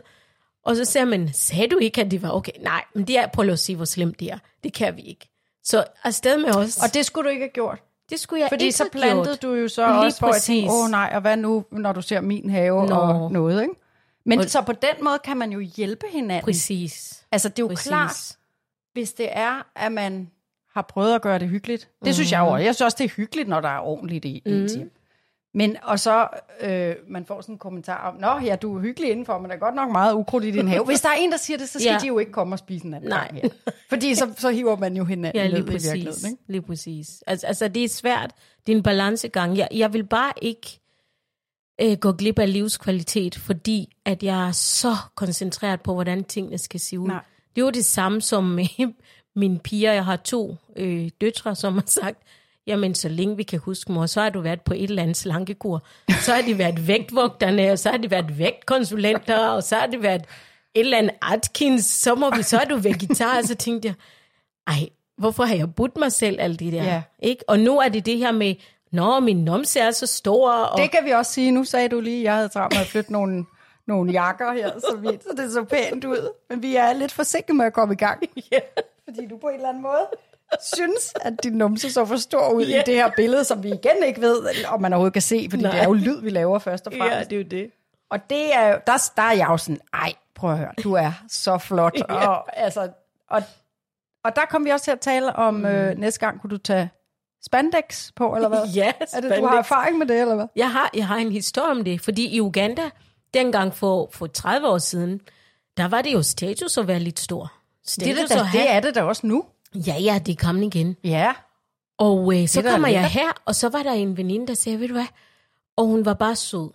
[0.64, 2.52] Og så siger man, sagde du ikke, at det var okay?
[2.60, 4.38] Nej, men det er, prøv at sige, hvor slemt det er.
[4.64, 5.28] Det kan vi ikke.
[5.64, 6.76] Så afsted med os.
[6.76, 7.78] Og det skulle du ikke have gjort.
[8.10, 9.42] det skulle jeg Fordi ikke så plantede gjort.
[9.42, 10.84] du jo så Lige også for at tænke, præcis.
[10.84, 12.94] åh nej, og hvad nu, når du ser min have Nå.
[12.94, 13.74] og noget, ikke?
[14.26, 16.44] Men Og- så på den måde kan man jo hjælpe hinanden.
[16.44, 17.24] Præcis.
[17.32, 17.86] Altså det er jo Præcis.
[17.88, 18.36] klart,
[18.92, 20.30] hvis det er, at man
[20.74, 21.88] har prøvet at gøre det hyggeligt.
[22.04, 22.46] Det synes jeg jo.
[22.46, 22.64] også.
[22.64, 24.52] Jeg synes også, det er hyggeligt, når der er ordentligt i mm.
[24.52, 24.90] ens hjem.
[25.58, 26.28] Men, og så,
[26.60, 29.56] øh, man får sådan en kommentar om, Nå ja, du er hyggelig indenfor, men der
[29.56, 30.84] er godt nok meget ukrudt i din have.
[30.84, 31.98] Hvis der er en, der siger det, så skal Ja.
[31.98, 33.30] de jo ikke komme og spise en anden Nej.
[33.34, 33.48] her.
[33.88, 36.06] Fordi så, så hiver man jo hinanden Ja, ned lige i virkeligheden.
[36.06, 36.24] præcis.
[36.30, 36.42] Ikke?
[36.48, 37.22] Lige præcis.
[37.26, 38.30] Altså, altså, det er svært.
[38.66, 39.56] Det er en balancegang.
[39.56, 40.80] Jeg, jeg vil bare ikke
[41.80, 46.80] øh, gå glip af livskvalitet, fordi at jeg er så koncentreret på, hvordan tingene skal
[46.80, 47.08] se ud.
[47.08, 47.24] Nej.
[47.56, 48.66] Det er jo det samme som med
[49.36, 49.92] mine piger.
[49.92, 52.18] Jeg har to øh, døtre, som har sagt,
[52.68, 55.16] jamen så længe vi kan huske, mor, så har du været på et eller andet
[55.16, 55.82] slankekur.
[56.20, 60.02] Så har de været vægtvogterne, og så har de været vægtkonsulenter, og så har det
[60.02, 60.24] været
[60.74, 63.38] et eller andet Atkins, så, må vi, så er du vegetar.
[63.38, 63.94] Og så tænkte jeg,
[64.66, 66.84] ej, hvorfor har jeg budt mig selv alt det der?
[66.84, 67.02] Ja.
[67.18, 67.44] Ikke?
[67.48, 68.54] Og nu er det det her med,
[68.92, 71.50] nå, min numse er så stor, og Det kan vi også sige.
[71.50, 73.44] Nu sagde du lige, at jeg havde travlt med at flytte nogle,
[73.86, 76.32] nogle jakker her, så, vidt, så det så pænt ud.
[76.50, 78.22] Men vi er lidt forsiktige med at komme i gang.
[78.52, 78.58] Ja.
[79.04, 80.06] Fordi du på en eller anden måde
[80.74, 82.80] synes, at din numse så for stor ud Ja.
[82.80, 85.62] i det her billede, som vi igen ikke ved, om man overhovedet kan se, fordi
[85.62, 85.72] Nej.
[85.72, 87.30] det er jo lyd, vi laver først og ja, fremmest.
[87.30, 87.70] det er jo det.
[88.10, 91.12] Og det er der, der er jeg jo sådan, ej, prøv at høre, du er
[91.28, 91.96] så flot.
[92.08, 92.28] Ja.
[92.28, 92.88] og, altså,
[93.30, 93.42] og,
[94.24, 95.64] og der kom vi også til at tale om, mm.
[95.66, 96.90] øh, næste gang kunne du tage
[97.44, 98.66] spandex på, eller hvad?
[98.74, 99.58] Ja, er det, du har spandex.
[99.58, 100.46] erfaring med det, eller hvad?
[100.56, 102.90] Jeg har, jeg har en historie om det, fordi i Uganda,
[103.34, 105.20] dengang for, for 30 år siden,
[105.76, 107.52] der var det jo status at være lidt stor.
[107.84, 109.44] Det er, Status det, da, have- det er det da også nu.
[109.74, 110.96] Ja, ja, det er kommet igen.
[111.04, 111.32] Ja.
[111.98, 114.80] Og øh, så da kommer jeg her, og så var der en veninde, der sagde,
[114.80, 115.06] ved du hvad?
[115.76, 116.70] Og hun var bare sød.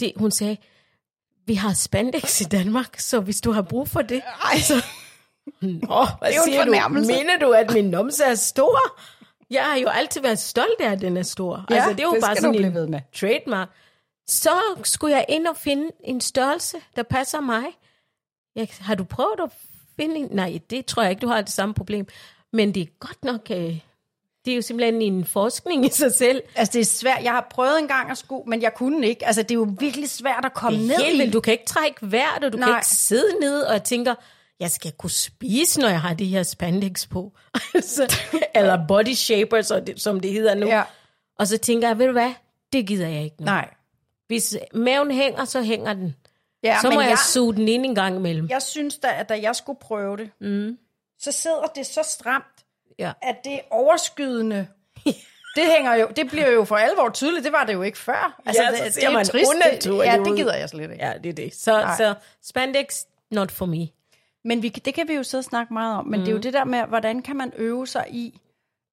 [0.00, 0.56] Det, hun sagde,
[1.46, 4.22] vi har spandex i Danmark, så hvis du har brug for det.
[4.44, 4.74] Ej, så,
[5.60, 6.88] Nå, hvad Det er siger du?
[6.88, 8.78] Mener du, at min numse er stor?
[9.50, 11.64] Jeg har jo altid været stolt af, at den er stor.
[11.70, 13.00] Ja, altså, det er jo det bare sådan en ved med.
[13.14, 13.68] trademark.
[14.26, 14.50] Så
[14.84, 17.64] skulle jeg ind og finde en størrelse, der passer mig.
[18.56, 19.50] Jeg, har du prøvet at
[19.98, 20.28] en?
[20.30, 22.06] Nej, det tror jeg ikke, du har det samme problem.
[22.52, 23.40] Men det er godt nok...
[23.50, 23.78] Øh,
[24.44, 26.42] det er jo simpelthen en forskning i sig selv.
[26.54, 27.24] altså, det er svært.
[27.24, 29.26] Jeg har prøvet en gang at sko, men jeg kunne ikke.
[29.26, 31.30] Altså, det er jo virkelig svært at komme ned helt i.
[31.30, 32.68] Du kan ikke trække vejret, og du Nej.
[32.68, 34.14] Kan ikke sidde ned og tænker,
[34.60, 37.32] jeg skal kunne spise, når jeg har de her spandex på.
[37.74, 38.16] altså,
[38.54, 40.66] eller body shapers, som det hedder nu.
[40.66, 40.82] Ja.
[41.38, 42.32] Og så tænker jeg, ved du hvad,
[42.72, 43.44] det gider jeg ikke nu.
[43.44, 43.70] Nej.
[44.26, 46.14] Hvis maven hænger, så hænger den.
[46.64, 48.48] Ja, så må men jeg, jeg, suge den ind en gang imellem.
[48.50, 50.78] jeg synes da, at da jeg skulle prøve det, mm.
[51.18, 52.44] så sidder det så stramt,
[52.98, 53.12] Ja.
[53.22, 54.66] at det overskydende,
[55.56, 57.44] det hænger jo, det bliver jo for alvor tydeligt.
[57.44, 58.40] Det var det jo ikke før.
[58.46, 59.50] Altså, Ja, det, så det, er man trist.
[59.84, 61.04] Det, ja, det gider jeg slet ikke.
[61.04, 61.54] Ja, det er det.
[61.54, 61.96] Så, Nej.
[61.96, 63.88] så spandex, not for me.
[64.44, 66.06] Men vi, det kan vi jo sidde og snakke meget om.
[66.06, 66.24] Men mm.
[66.24, 68.40] det er jo det der med, hvordan kan man øve sig i,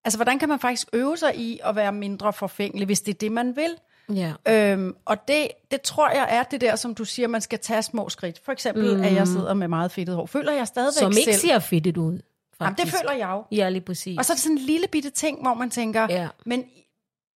[0.05, 3.17] altså hvordan kan man faktisk øve sig i at være mindre forfængelig, hvis det er
[3.17, 3.75] det, man vil.
[4.13, 4.33] Ja.
[4.47, 7.81] Øhm, og det, det tror jeg er det der, som du siger, man skal tage
[7.81, 8.41] små skridt.
[8.45, 9.03] For eksempel, mm.
[9.03, 10.25] at jeg sidder med meget fedtet hår.
[10.25, 11.49] Føler jeg stadigvæk Som ikke selv.
[11.51, 12.21] ser fedtet ud, Jamen,
[12.59, 12.85] faktisk.
[12.85, 13.43] det føler jeg jo.
[13.57, 14.17] Ja, lige præcis.
[14.17, 16.27] Og så er det sådan en lille bitte ting, hvor man tænker, Ja.
[16.45, 16.63] men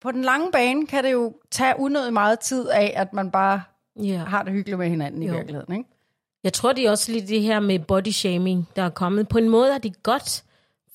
[0.02, 3.62] på den lange bane kan det jo tage unødigt meget tid af, at man bare
[4.02, 4.16] ja.
[4.18, 5.32] har det hyggeligt med hinanden i Jo.
[5.32, 5.76] virkeligheden.
[5.76, 5.88] Ikke?
[6.44, 9.28] Jeg tror, det er også lidt det her med body shaming, der er kommet.
[9.28, 10.44] På en måde er det godt,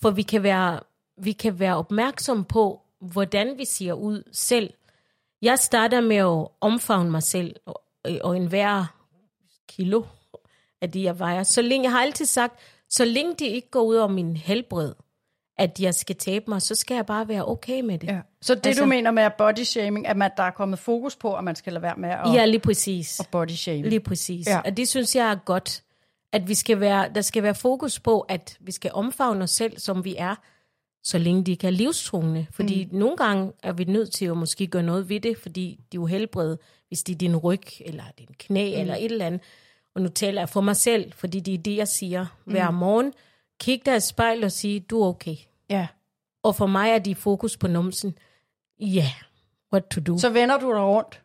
[0.01, 0.79] for vi kan være,
[1.17, 4.73] vi kan være opmærksom på, hvordan vi ser ud selv.
[5.41, 7.81] Jeg starter med at omfavne mig selv, og,
[8.21, 8.85] og enhver
[9.69, 10.03] kilo
[10.81, 11.43] af det, jeg vejer.
[11.43, 14.93] Så længe, jeg har altid sagt, så længe det ikke går ud over min helbred,
[15.57, 18.07] at jeg skal tabe mig, så skal jeg bare være okay med det.
[18.07, 18.19] Ja.
[18.41, 21.33] Så det, altså, du mener med body shaming, at man, der er kommet fokus på,
[21.33, 23.19] at man skal lade være med at, Ja, lige præcis.
[23.19, 23.89] at body shame.
[23.89, 24.47] Lige præcis.
[24.47, 24.61] Ja.
[24.65, 25.83] Og det synes jeg er godt,
[26.33, 29.79] at vi skal være, der skal være fokus på, at vi skal omfavne os selv,
[29.79, 30.35] som vi er,
[31.03, 32.47] så længe de ikke er livstruende.
[32.51, 32.97] Fordi mm.
[32.97, 36.01] nogle gange er vi nødt til at måske gøre noget ved det, fordi de er
[36.01, 36.57] jo
[36.87, 38.81] hvis det er din ryg, eller din knæ, mm.
[38.81, 39.41] eller et eller andet.
[39.95, 43.13] Og nu taler jeg for mig selv, fordi det er det, jeg siger hver morgen.
[43.59, 45.35] kig dig i spejl og sige, du er okay.
[45.69, 45.87] Ja.
[46.43, 48.17] Og for mig er de fokus på numsen.
[48.79, 49.09] Ja, yeah,
[49.73, 50.17] what to do.
[50.17, 51.21] Så vender du dig rundt.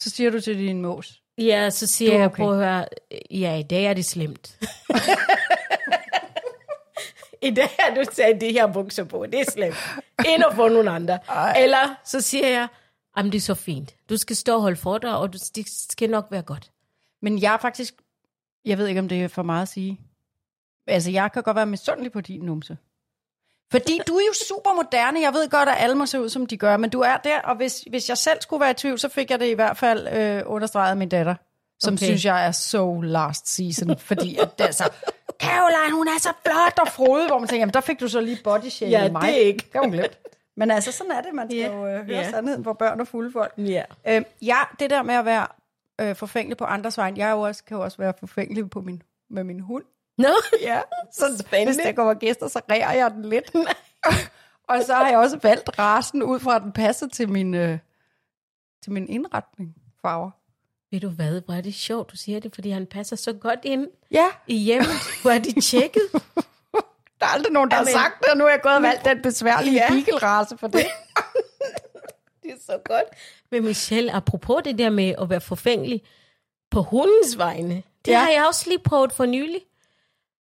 [0.00, 1.22] Så siger du til din mås.
[1.38, 2.36] ja, så siger er jeg, okay.
[2.36, 2.86] prøv at høre,
[3.30, 4.58] ja, i dag er det slemt.
[7.42, 9.76] I dag har du taget de her bukser på, det er slemt.
[10.26, 11.18] Ind og få nogle andre.
[11.28, 11.62] Ej.
[11.62, 12.68] Eller så siger jeg,
[13.16, 13.94] jamen det er så fint.
[14.08, 16.70] Du skal stå og holde for dig, og du, det skal nok være godt.
[17.22, 17.94] Men jeg er faktisk...
[18.64, 20.00] Jeg ved ikke, om det er for meget at sige.
[20.86, 22.76] Altså, jeg kan godt være misundelig på din numse.
[23.70, 25.20] Fordi du er jo super moderne.
[25.20, 27.40] Jeg ved godt, at alle må se ud, som de gør, men du er der,
[27.40, 29.76] og hvis, hvis jeg selv skulle være i tvivl, så fik jeg det i hvert
[29.76, 31.34] fald øh, understreget af min datter,
[31.80, 32.04] som Okay.
[32.04, 34.90] synes, jeg er so last season, fordi at det er så,
[35.44, 38.20] Caroline, hun er så flot og frodig, hvor man tænker, jamen, der fik du så
[38.20, 39.22] lige body shame Ja, mig.
[39.22, 39.58] det er ikke.
[39.64, 40.18] Det har hun glemt.
[40.56, 42.30] Men altså, sådan er det, man skal Ja, jo øh, høre ja.
[42.30, 43.52] sandheden for børn og fulde folk.
[43.58, 43.82] Ja.
[44.08, 45.46] Øh, ja, det der med at være
[46.00, 49.02] øh, forfængelig på andres vejen, jeg jo også, kan jo også være forfængelig på min,
[49.30, 49.84] med min hund.
[50.18, 50.28] Nå,
[50.62, 50.80] Ja,
[51.12, 51.72] så Spændende.
[51.72, 53.50] hvis der kommer gæster, så rærer jeg den lidt.
[54.68, 57.78] og så har jeg også valgt rasen ud fra, at den passer til min, øh,
[58.82, 60.30] til min indretning farver.
[60.94, 63.58] Ved du hvad, hvor er det sjovt, du siger det, fordi han passer så godt
[63.62, 64.88] ind Ja, i hjemmet.
[65.22, 66.02] Hvor er de tjekket?
[67.20, 67.92] der er aldrig nogen, der Jamen.
[67.92, 69.88] har sagt det, og nu har jeg gået og valgt den besværlige Ja.
[69.88, 70.86] beagle-race for det.
[72.42, 73.04] Det er så godt.
[73.50, 76.02] Men Michelle, apropos det der med at være forfængelig
[76.70, 78.18] på hundens vegne, det ja.
[78.18, 79.60] Har jeg også lige prøvet for nylig.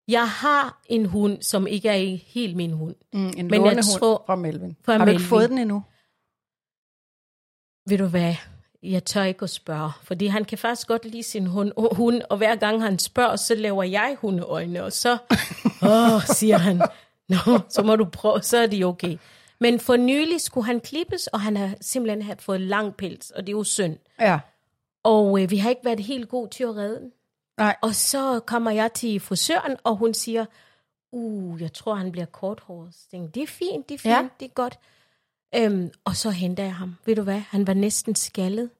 [0.08, 2.94] Jeg har en hund, som ikke er helt min hund.
[3.12, 4.76] Mm, en Men jeg tror- fra Melvin.
[4.84, 5.20] fra har du Melvin.
[5.20, 5.82] ikke fået den endnu?
[7.88, 8.34] Ved du hvad?
[8.82, 12.22] Jeg tør ikke at spørge, fordi han kan faktisk godt lide sin hund, og, hund,
[12.30, 15.12] og hver gang han spørger, så laver jeg hundeøjne, og så
[15.82, 16.82] åh, siger han,
[17.28, 19.18] Nå, så må du prøve, så er de okay.
[19.58, 23.46] Men for nylig skulle han klippes, og han har simpelthen haft fået lang pels, og
[23.46, 23.96] det er jo synd.
[24.20, 24.40] Ja.
[25.02, 27.12] Og øh, vi har ikke været helt gode til at redde den.
[27.58, 27.76] Nej.
[27.82, 30.44] Og så kommer jeg til frisøren, og hun siger,
[31.12, 32.94] uh, jeg tror, han bliver korthåret.
[33.34, 34.28] Det er fint, det er fint, ja.
[34.40, 34.78] det er godt.
[35.56, 36.94] Øhm, og så henter jeg ham.
[37.06, 37.40] Ved du hvad?
[37.50, 38.70] Han var næsten skaldet.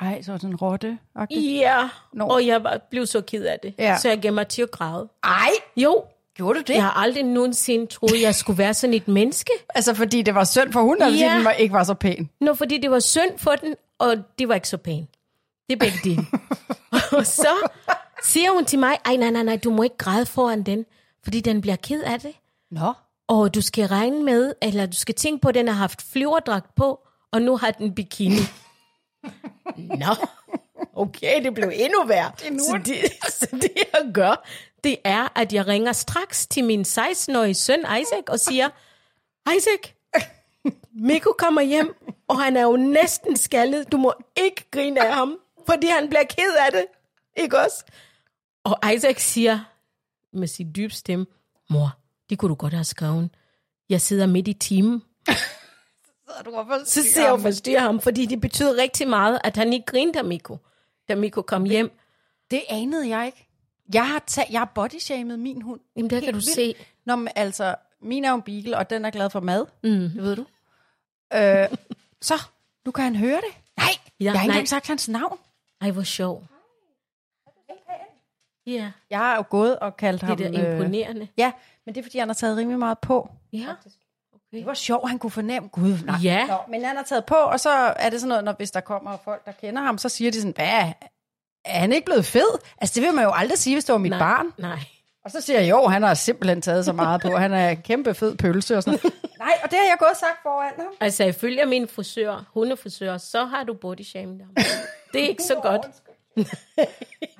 [0.00, 0.98] Ej, så er sådan en rotte
[1.30, 2.24] Ja, Nå.
[2.26, 3.74] og jeg var, blev så ked af det.
[3.78, 3.96] Ja.
[3.98, 5.08] Så jeg gav mig til at græde.
[5.24, 6.04] Ej, Jo,
[6.34, 6.74] gjorde du det?
[6.74, 9.52] jeg har aldrig nogensinde troet, jeg skulle være sådan et menneske.
[9.74, 11.36] Altså, fordi det var synd for hunden, eller fordi Ja.
[11.36, 12.30] den var, ikke var så pæn?
[12.40, 15.10] Nå, fordi det var synd for den, og det var ikke så pænt.
[15.68, 16.26] Det er begge dele.
[17.18, 17.68] og så
[18.22, 20.86] siger hun til mig, ej nej, nej, nej, du må ikke græde foran den,
[21.24, 22.32] fordi den bliver ked af det.
[22.70, 22.92] Nå.
[23.30, 26.74] Og du skal regne med, eller du skal tænke på, at den har haft flyverdragt
[26.74, 28.40] på, og nu har den bikini.
[29.76, 30.14] Nå,
[30.94, 32.32] okay, det blev endnu værre.
[32.38, 34.48] Så det, så det jeg gør,
[34.84, 38.68] det er, at jeg ringer straks til min 16-årige søn Isaac og siger,
[39.56, 39.92] Isaac,
[40.92, 41.94] Mikko kommer hjem,
[42.28, 43.92] og han er jo næsten skaldet.
[43.92, 46.86] Du må ikke grine af ham, fordi han bliver ked af det.
[47.36, 47.84] Ikke også?
[48.64, 49.58] Og Isaac siger
[50.32, 51.26] med sit dybe stemme,
[51.70, 51.99] mor,
[52.30, 53.30] det kunne du godt have skrevet.
[53.88, 55.02] Jeg sidder midt i timen.
[56.84, 60.18] Så ser jeg og forstyrrer ham, fordi det betyder rigtig meget, at han ikke grinte
[60.18, 60.58] af Mikko,
[61.08, 61.90] da Mikko kom hjem.
[62.50, 63.46] Det anede jeg ikke.
[63.94, 65.80] Jeg har, ta- jeg har bodyshamed min hund.
[65.96, 66.54] Jamen, der kan du vildt.
[66.54, 66.74] se.
[67.04, 69.66] Nå, men altså, min er jo en beagle, og den er glad for mad.
[69.82, 69.90] Mm.
[69.90, 70.44] Det ved du.
[71.34, 71.68] Øh,
[72.28, 72.34] så,
[72.84, 73.54] nu kan han høre det.
[73.76, 73.86] Nej,
[74.20, 75.38] Ja, jeg har ikke engang sagt hans navn.
[75.80, 76.44] Ej, hvor sjov.
[78.66, 80.36] Ja, Jeg har jo gået og kaldt ham...
[80.36, 81.28] det er øh, imponerende.
[81.36, 81.52] Ja,
[81.90, 83.30] men det er, fordi han har taget rimelig meget på.
[83.52, 83.66] Ja.
[84.52, 85.68] Det var sjovt, han kunne fornemme.
[85.68, 86.16] Gud, nej.
[86.22, 86.46] Ja.
[86.46, 88.80] Nå, men han har taget på, og så er det sådan noget, når hvis der
[88.80, 90.92] kommer folk, der kender ham, så siger de sådan, hvad,
[91.64, 92.58] er han ikke blevet fed?
[92.78, 94.46] Altså, det vil man jo aldrig sige, hvis det var mit Nej, barn.
[94.58, 94.78] Nej.
[95.24, 97.36] Og så siger jeg, jo, han har simpelthen taget så meget på.
[97.36, 98.98] Han er en kæmpe fed pølse og sådan.
[99.38, 100.92] Nej, og det har jeg gået sagt foran ham.
[101.00, 104.54] Altså, ifølge min frisør, hundefrisør, så har du body shamed ham.
[105.12, 105.86] Det er ikke så godt.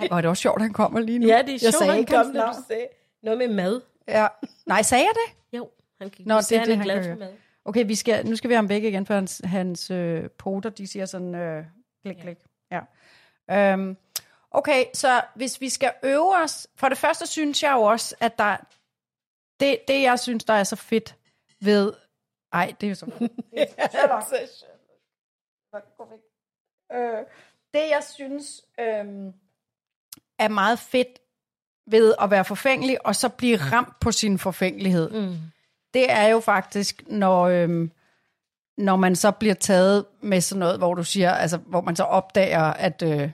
[0.01, 1.27] Ej, er det også sjovt, at han kommer lige nu.
[1.27, 2.87] Ja, det er jeg sjovt, sagde han kom, når du sagde
[3.23, 3.81] noget med mad.
[4.11, 4.29] Ja.
[4.67, 5.59] Nej, sagde jeg det?
[5.59, 5.71] Jo,
[6.01, 7.33] han kan Nå, det det, er han det, er han glad for mad.
[7.65, 10.71] Okay, vi skal, nu skal vi have ham væk igen, for hans, hans øh, poter,
[10.71, 11.65] de siger sådan, øh,
[12.03, 12.39] klik, klik.
[12.71, 12.81] Ja.
[13.51, 13.97] Øhm,
[14.51, 18.39] okay, så hvis vi skal øve os, for det første synes jeg jo også, at
[18.39, 18.57] der,
[19.61, 21.17] det, det jeg synes, der er så fedt
[21.61, 21.93] ved,
[22.53, 23.07] ej, det er jo så
[26.93, 27.27] øh,
[27.75, 29.33] det jeg synes øh,
[30.39, 31.21] er meget fedt
[31.91, 35.37] ved at være forfængelig, og så blive ramt på sin forfængelighed, Mm.
[35.95, 37.91] det er jo faktisk, når, øhm,
[38.79, 42.03] når man så bliver taget med sådan noget, hvor du siger, altså, hvor man så
[42.03, 43.31] opdager, at øh,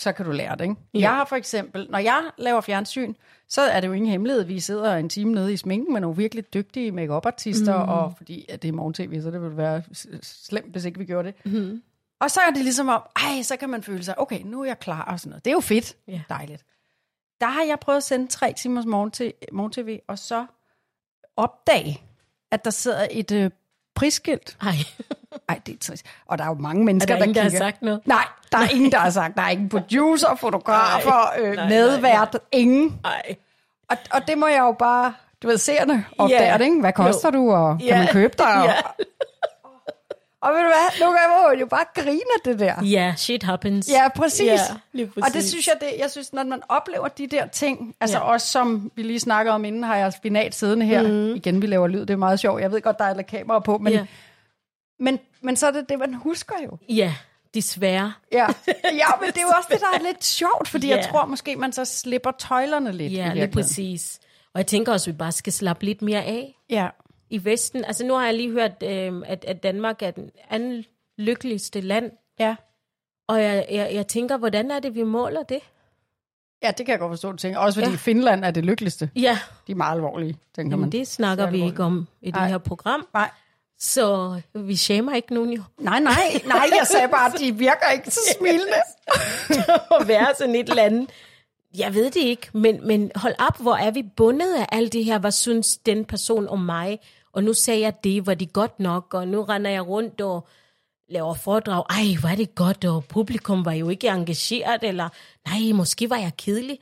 [0.00, 0.74] så kan du lære det, ikke?
[0.94, 0.98] Ja.
[0.98, 3.14] Jeg har for eksempel, når jeg laver fjernsyn,
[3.48, 6.16] så er det jo ingen hemmelighed, vi sidder en time nede i sminken med nogle
[6.16, 7.88] virkelig dygtige make artister mm.
[7.88, 9.82] og fordi at det er morgen-tv, så det ville være
[10.22, 11.52] slemt, hvis ikke vi gjorde det.
[11.52, 11.82] Mm.
[12.20, 14.66] Og så er det ligesom om, ej, så kan man føle sig, okay, nu er
[14.66, 15.44] jeg klar og sådan noget.
[15.44, 15.96] Det er jo fedt.
[16.08, 16.20] Ja.
[16.28, 16.64] Dejligt.
[17.40, 20.46] Der har jeg prøvet at sende tre timers morgen til, morgen-tv, og så
[21.36, 22.02] opdage,
[22.50, 23.50] at der sidder et øh,
[23.94, 24.56] prisskilt.
[24.62, 24.72] Ej,
[25.48, 26.06] Ej, det er trist.
[26.26, 27.58] Og der er jo mange er mennesker, der ingen, der kigger.
[27.64, 28.00] har sagt noget?
[28.06, 29.36] Nej, der er ingen, der har sagt.
[29.36, 33.00] Der er ingen producer, fotografer, Nej, øh, nej, medvært, ingen.
[33.04, 33.36] Ej.
[33.90, 36.58] Og, og det må jeg jo bare, du ved, seerne opdager Ja.
[36.58, 36.80] det, ikke?
[36.80, 37.38] Hvad koster Jo.
[37.38, 37.98] du, og kan Ja.
[37.98, 38.62] man købe dig?
[38.62, 38.68] Og.
[40.46, 42.84] Og ved du hvad, nogle gange må man jo bare grine af det der.
[42.84, 43.88] Ja, shit happens.
[43.88, 44.46] Ja, præcis.
[44.46, 44.58] Ja,
[44.92, 45.24] lige præcis.
[45.28, 48.24] Og det synes jeg, det, jeg synes, når man oplever de der ting, altså Ja.
[48.24, 51.02] også som vi lige snakkede om inden, har jeg spinat siddende her.
[51.02, 51.34] Mm.
[51.34, 52.60] Igen, vi laver lyd, det er meget sjovt.
[52.62, 54.06] Jeg ved godt, der er lidt kamera på, men, Ja.
[55.00, 56.78] men, men så er det det, man husker jo.
[56.88, 57.14] Ja,
[57.54, 58.12] desværre.
[58.32, 58.46] Ja.
[58.84, 60.96] ja, men det er jo også det, der er lidt sjovt, fordi Ja.
[60.96, 63.12] jeg tror måske, man så slipper tøjlerne lidt.
[63.12, 63.52] Ja, lige virkeligheden.
[63.52, 64.18] præcis.
[64.54, 66.88] Og jeg tænker også, at vi bare skal slappe lidt mere af Ja.
[67.30, 67.84] I Vesten.
[67.84, 70.84] Altså nu har jeg lige hørt, øh, at, at Danmark er den anden
[71.18, 72.10] lykkeligste land.
[72.38, 72.56] Ja.
[73.28, 75.60] Og jeg, jeg, jeg tænker, hvordan er det, vi måler det?
[76.62, 77.58] ja, det kan jeg godt forstå, du tænker.
[77.58, 77.96] Også fordi Ja.
[77.96, 79.10] Finland er det lykkeligste.
[79.16, 80.92] Ja, De er meget alvorlige, tænker jamen man.
[80.92, 81.72] det snakker vi alvorligt.
[81.72, 82.48] ikke om i det Nej.
[82.48, 83.06] her program.
[83.14, 83.30] Nej.
[83.78, 85.62] Så vi shamer ikke nogen jo.
[85.80, 88.72] Nej, nej, nej, jeg sagde bare, at de virker ikke så smilende.
[90.00, 91.10] at være sådan et eller andet.
[91.78, 95.04] Jeg ved det ikke, men, men hold op, hvor er vi bundet af alt det
[95.04, 95.18] her?
[95.18, 96.98] Hvad synes den person om mig?
[97.32, 100.48] Og nu sagde jeg det, var det godt nok, og nu render jeg rundt og
[101.08, 101.84] laver foredrag.
[101.90, 105.08] Ej, var det godt, og publikum var jo ikke engageret, eller
[105.48, 106.78] nej, måske var jeg kedelig.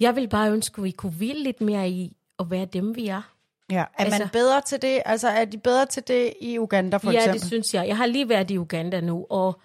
[0.00, 3.06] Jeg vil bare ønske, at vi kunne hvile lidt mere i at være dem, vi
[3.08, 3.22] er.
[3.70, 5.02] Ja, er Altså- man bedre til det?
[5.04, 7.40] Altså, er de bedre til det i Uganda, for ja, eksempel?
[7.40, 7.88] det synes jeg.
[7.88, 9.60] Jeg har lige været i Uganda nu, og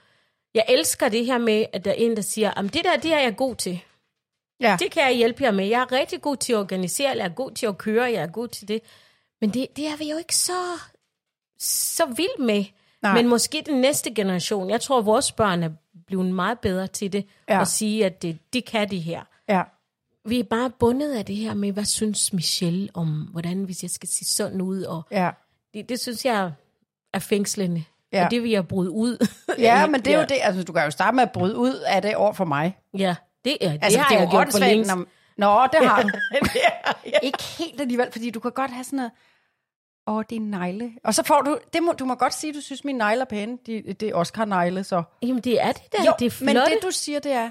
[0.54, 3.14] jeg elsker det her med, at der er en, der siger, at det der, det
[3.14, 3.80] er jeg god til.
[4.60, 4.78] Ja.
[4.80, 5.66] Det kan jeg hjælpe jer med.
[5.68, 8.28] Jeg er rigtig god til at organisere, jeg er god til at køre, jeg er
[8.28, 8.82] god til det.
[9.42, 10.54] Men det, det er vi jo ikke så,
[11.60, 12.66] så vild med.
[13.02, 13.14] Nej.
[13.14, 15.70] Men måske den næste generation, jeg tror, vores børn er
[16.08, 17.62] blevet meget bedre til det, Ja.
[17.62, 19.22] at sige, at det, det kan de her.
[19.50, 19.64] ja.
[20.26, 23.90] Vi er bare bundet af det her med, hvad synes Michelle om, hvordan hvis jeg
[23.92, 25.30] skal se sådan ud, og Ja.
[25.74, 26.52] det, det synes jeg
[27.14, 27.84] er fængslende.
[28.14, 28.26] Ja.
[28.26, 29.28] Og det vil jeg bryde ud.
[29.60, 30.38] ja, men det er jo det.
[30.42, 32.78] Altså, du kan jo starte med at bryde ud af det over for mig.
[32.98, 34.96] Ja, det, ja, det Altså, har det er jeg jo gjort for længst.
[34.96, 35.06] når-
[35.38, 36.10] Nå, det har du.
[37.06, 37.12] ja.
[37.24, 39.12] Ikke helt alligevel, fordi du kan godt have sådan noget,
[40.08, 40.92] åh, det er en negle.
[41.04, 43.26] Og så får du, det må, du må godt sige, du synes, mine negle er
[43.26, 43.58] pæne.
[43.66, 45.04] De, det er Oscar-negle, så.
[45.22, 46.04] Jamen, det er det der.
[46.06, 46.72] Jo, det er men flotte.
[46.74, 47.50] det du siger, det er,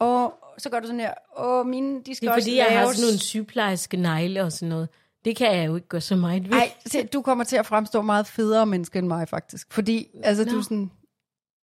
[0.00, 2.74] åh, så gør du sådan her, åh, mine, de skal Det er fordi, jeg har
[2.80, 2.96] laves.
[2.96, 4.88] sådan nogle sygeplejerske negle og sådan noget.
[5.24, 6.50] Det kan jeg jo ikke gøre så meget ved.
[6.50, 6.72] Nej,
[7.12, 9.72] du kommer til at fremstå meget federe menneske end mig, faktisk.
[9.72, 10.90] Fordi, altså, du er sådan,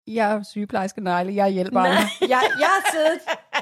[0.08, 1.90] jeg er sygeplejerske negle, jeg hjælper Nej.
[1.90, 2.02] andre.
[2.22, 3.20] Jeg, jeg, har siddet,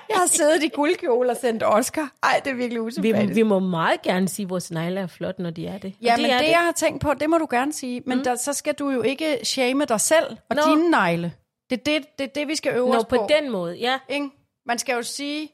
[0.10, 2.12] jeg har siddet i guldkjole og sendt Oscar.
[2.24, 3.36] Ej, det er virkelig vi, usympatisk.
[3.36, 5.94] vi må meget gerne sige, at vores negle er flot, når de er det.
[5.98, 8.02] Og Ja, men det, er det, jeg har tænkt på, det må du gerne sige.
[8.06, 8.24] Men mm.
[8.24, 10.62] der, så skal du jo ikke shame dig selv og Nå.
[10.70, 11.34] dine negle.
[11.70, 13.16] Det er det, det, er det, vi skal øve Nå, os på.
[13.16, 13.98] på den måde, ja.
[14.10, 14.30] Ikke?
[14.66, 15.50] Man skal jo sige,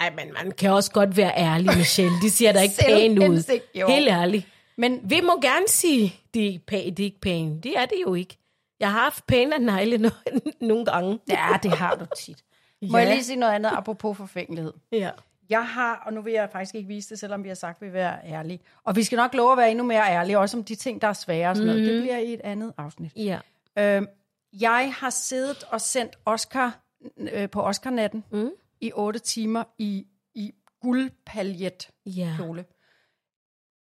[0.00, 2.12] Ej, men man kan også godt være ærlig, Michelle.
[2.22, 3.60] De siger da ikke pænt ud.
[3.74, 3.86] Jo.
[3.88, 4.46] Helt ærligt.
[4.78, 7.60] men Vi må gerne sige, de er, ikke pæ- de er ikke pæne.
[7.62, 8.36] Det er det jo ikke.
[8.84, 11.20] Jeg har haft pænere negle no- nogle gange.
[11.28, 12.44] ja, det har du tit.
[12.90, 14.72] Må jeg lige sige noget andet apropos forfængelighed?
[14.92, 15.10] Ja.
[15.48, 17.80] Jeg har, og nu vil jeg faktisk ikke vise det, selvom vi har sagt, at
[17.80, 18.60] vi vil være ærlige.
[18.84, 21.08] Og vi skal nok love at være endnu mere ærlige, også om de ting, der
[21.08, 21.86] er svære og sådan noget.
[21.88, 23.12] Det bliver i et andet afsnit.
[23.16, 23.38] Ja.
[23.78, 24.02] Øh,
[24.60, 26.78] jeg har siddet og sendt Oscar
[27.18, 28.50] øh, på Oscar-natten mm.
[28.80, 32.34] i otte timer i, i guldpaljet Ja.
[32.36, 32.64] kjole.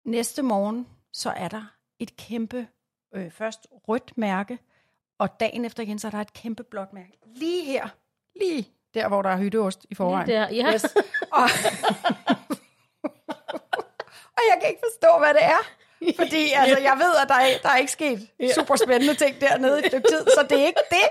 [0.06, 2.66] Næste morgen, så er der et kæmpe,
[3.14, 4.58] øh, først rødt mærke,
[5.22, 7.18] og dagen efter igen, så er der et kæmpe blåt mærke.
[7.34, 7.88] Lige her,
[8.40, 10.26] lige der, hvor der er hytteost i forvejen.
[10.26, 10.72] Lige der, ja.
[10.74, 10.84] Yes.
[11.32, 11.42] Og,
[14.36, 15.62] og jeg kan ikke forstå, hvad det er.
[16.16, 19.76] Fordi altså, jeg ved, at der er, der er ikke sket super spændende ting dernede
[19.76, 21.08] i et stykke tid, så det er ikke det.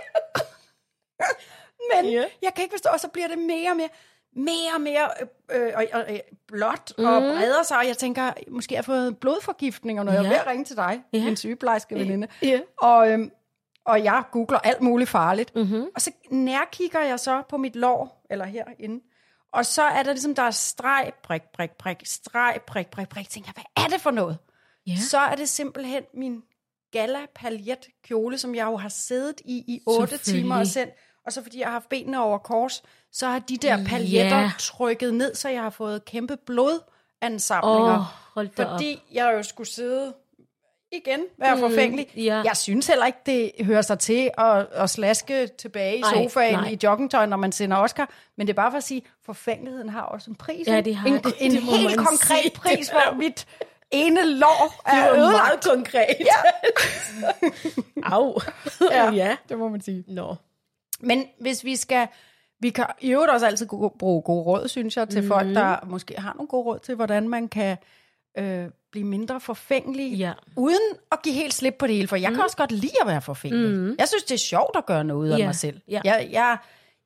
[1.96, 2.26] Men Ja.
[2.42, 3.90] jeg kan ikke forstå, og så bliver det mere og mere,
[4.36, 5.10] mere og mere
[5.52, 10.00] øh, øh, øh, blåt og breder sig, og jeg tænker, måske har jeg fået blodforgiftning,
[10.00, 10.32] og når jeg er Mhm.
[10.32, 11.24] Ved at ringe til dig, Ja.
[11.24, 12.60] min sygeplejerske veninde, Ja.
[12.82, 13.32] og, øhm,
[13.86, 15.56] og jeg googler alt muligt farligt.
[15.56, 15.64] Mhm.
[15.66, 15.86] Mm-hmm.
[15.96, 19.04] Og så nærkigger jeg så på mit lår, eller herinde,
[19.54, 23.30] og så er der ligesom, der er streg, prik, prik, prik, streg, prik, prik, prik.
[23.30, 24.38] Tænker jeg, hvad er det for noget?
[24.88, 24.96] Ja.
[25.10, 26.42] Så er det simpelthen min
[26.92, 30.44] gala paljet kjole, som jeg jo har siddet i i otte Selvfølgelig.
[30.44, 30.94] timer og sendt.
[31.26, 34.52] Og så fordi jeg har haft benene over kors, så har de der paljetter Ja.
[34.60, 38.06] trykket ned, så jeg har fået kæmpe blodansamlinger.
[38.58, 40.14] Da fordi jeg jo skulle sidde
[40.92, 42.08] igen, være mm, forfængelig.
[42.18, 42.42] ja.
[42.46, 46.54] Jeg synes heller ikke, det hører sig til at, at slaske tilbage i Nej, sofaen
[46.54, 46.70] nej.
[46.70, 48.10] i joggingtøj, når man sender Oscar.
[48.38, 50.68] Men det er bare for at sige, forfængeligheden har også en pris.
[50.68, 51.34] Ja, det har en, det.
[51.40, 52.52] En Det helt konkret sige.
[52.56, 53.48] pris, hvor mit
[53.92, 55.34] ene lår er Det var ødelagt.
[55.34, 56.16] meget konkret.
[56.20, 56.70] Ja.
[58.16, 58.40] Au.
[58.92, 59.36] Ja, ja.
[59.50, 60.04] det må man sige.
[60.08, 60.36] Nå.
[61.00, 62.08] Men hvis vi skal
[62.60, 63.68] Vi kan i øvrigt også altid
[64.00, 65.28] bruge gode råd, synes jeg, til mm.
[65.28, 67.78] folk, der måske har nogle gode råd til, hvordan man kan
[68.38, 70.34] øh, blive mindre forfængelig, Ja.
[70.56, 70.80] uden
[71.12, 72.08] at give helt slip på det hele.
[72.08, 72.36] For jeg mm.
[72.36, 73.70] kan også godt lide at være forfængelig.
[73.80, 73.96] Mm.
[74.00, 75.82] Jeg synes, det er sjovt at gøre noget ud af Ja, mig selv.
[75.88, 76.02] ja.
[76.04, 76.58] Jeg, jeg,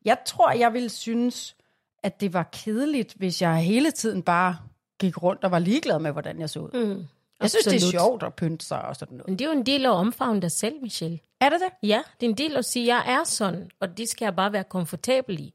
[0.05, 1.55] jeg tror, jeg ville synes,
[2.03, 4.57] at det var kedeligt, hvis jeg hele tiden bare
[4.99, 6.69] gik rundt og var ligeglad med, hvordan jeg så ud.
[6.85, 7.05] Mm.
[7.41, 7.91] Jeg synes, det er Absolut.
[7.91, 9.27] sjovt at pynte sig og sådan noget.
[9.29, 11.19] Men det er jo en del af at omfavne dig selv, Michelle.
[11.41, 11.89] Er det det?
[11.89, 14.35] Ja, det er en del at sige, at jeg er sådan, og det skal jeg
[14.35, 15.53] bare være komfortabel i.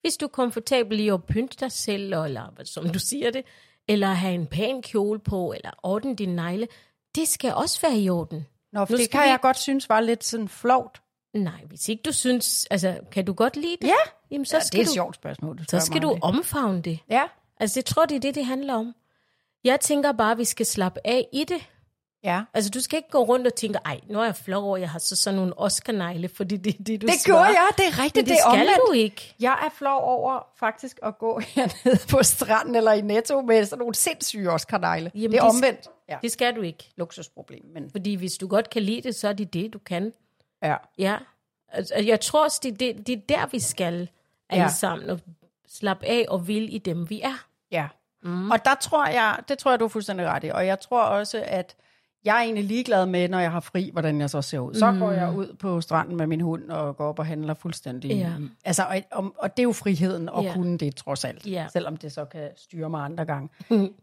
[0.00, 3.42] Hvis du er komfortabel i at pynte dig selv, eller hvad- som du siger det,
[3.88, 6.68] eller have en pæn kjole på, eller ordne din negle,
[7.14, 8.46] det skal også være i orden.
[8.72, 11.02] Nå, for Nu det kan vi- jeg godt synes var lidt sådan flovt.
[11.34, 13.88] Nej, hvis ikke du synes, altså, kan du godt lide det?
[13.88, 13.94] Ja,
[14.30, 16.18] Jamen, så ja skal det er du, et sjovt spørgsmål, du så skal du det.
[16.22, 16.98] omfavne det.
[17.10, 17.22] Ja,
[17.60, 18.94] Altså, jeg tror, det er det, det handler om.
[19.64, 21.66] Jeg tænker bare, at vi skal slappe af i det.
[22.26, 22.42] Ja.
[22.54, 24.90] Altså, du skal ikke gå rundt og tænke, ej, nu er jeg flov over, jeg
[24.90, 27.36] har så sådan nogle Oscar-negle, fordi det er det, du Det svarer.
[27.38, 28.80] gjorde jeg, det er Men rigtigt, det, det er skal omvendt.
[28.88, 29.34] du ikke.
[29.40, 33.78] Jeg er flov over faktisk at gå hernede på stranden eller i Netto med sådan
[33.78, 35.10] nogle sindssyge Oscar-negle.
[35.14, 35.88] Jamen, Det er det- omvendt.
[36.08, 36.18] Ja.
[36.22, 36.92] Det skal du ikke.
[36.96, 40.12] Luksusproblem, men Fordi hvis du godt kan lide det, så er det det, du kan.
[40.62, 40.76] ja.
[40.98, 41.16] Ja.
[41.68, 44.08] Altså, jeg tror også, det, det, det er der, vi skal
[44.50, 44.68] alle Ja.
[44.68, 45.20] sammen og
[45.68, 47.44] slappe af og vil i dem, vi er.
[47.70, 47.86] Ja.
[48.22, 48.50] Mm.
[48.50, 50.48] Og der tror jeg, det tror jeg, du er fuldstændig ret i.
[50.48, 51.76] Og jeg tror også, at
[52.26, 54.74] jeg er egentlig ligeglad med, når jeg har fri, hvordan jeg så ser ud.
[54.74, 54.98] Så mm.
[54.98, 58.10] går jeg ud på stranden med min hund og går op og handler fuldstændig.
[58.10, 58.32] Ja.
[58.64, 60.52] Altså, og, og, og det er jo friheden at Ja.
[60.54, 61.46] kunne det, trods alt.
[61.46, 61.66] Ja.
[61.72, 63.48] Selvom det så kan styre mig andre gange.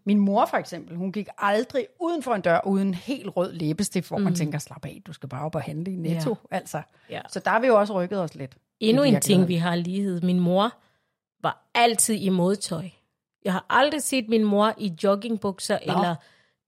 [0.05, 4.07] Min mor for eksempel, hun gik aldrig uden for en dør uden helt rød læbestift,
[4.07, 4.23] hvor mm.
[4.23, 6.37] man tænker, slap af, du skal bare op og handle i Netto.
[6.51, 6.55] Ja.
[6.55, 6.81] Altså.
[7.09, 7.21] Ja.
[7.29, 8.57] Så der har vi jo også rykket os lidt.
[8.79, 10.21] Endnu en ting, vi har lighed.
[10.21, 10.73] Min mor
[11.43, 12.89] var altid i modtøj.
[13.45, 15.93] Jeg har aldrig set min mor i joggingbukser Nå.
[15.93, 16.15] eller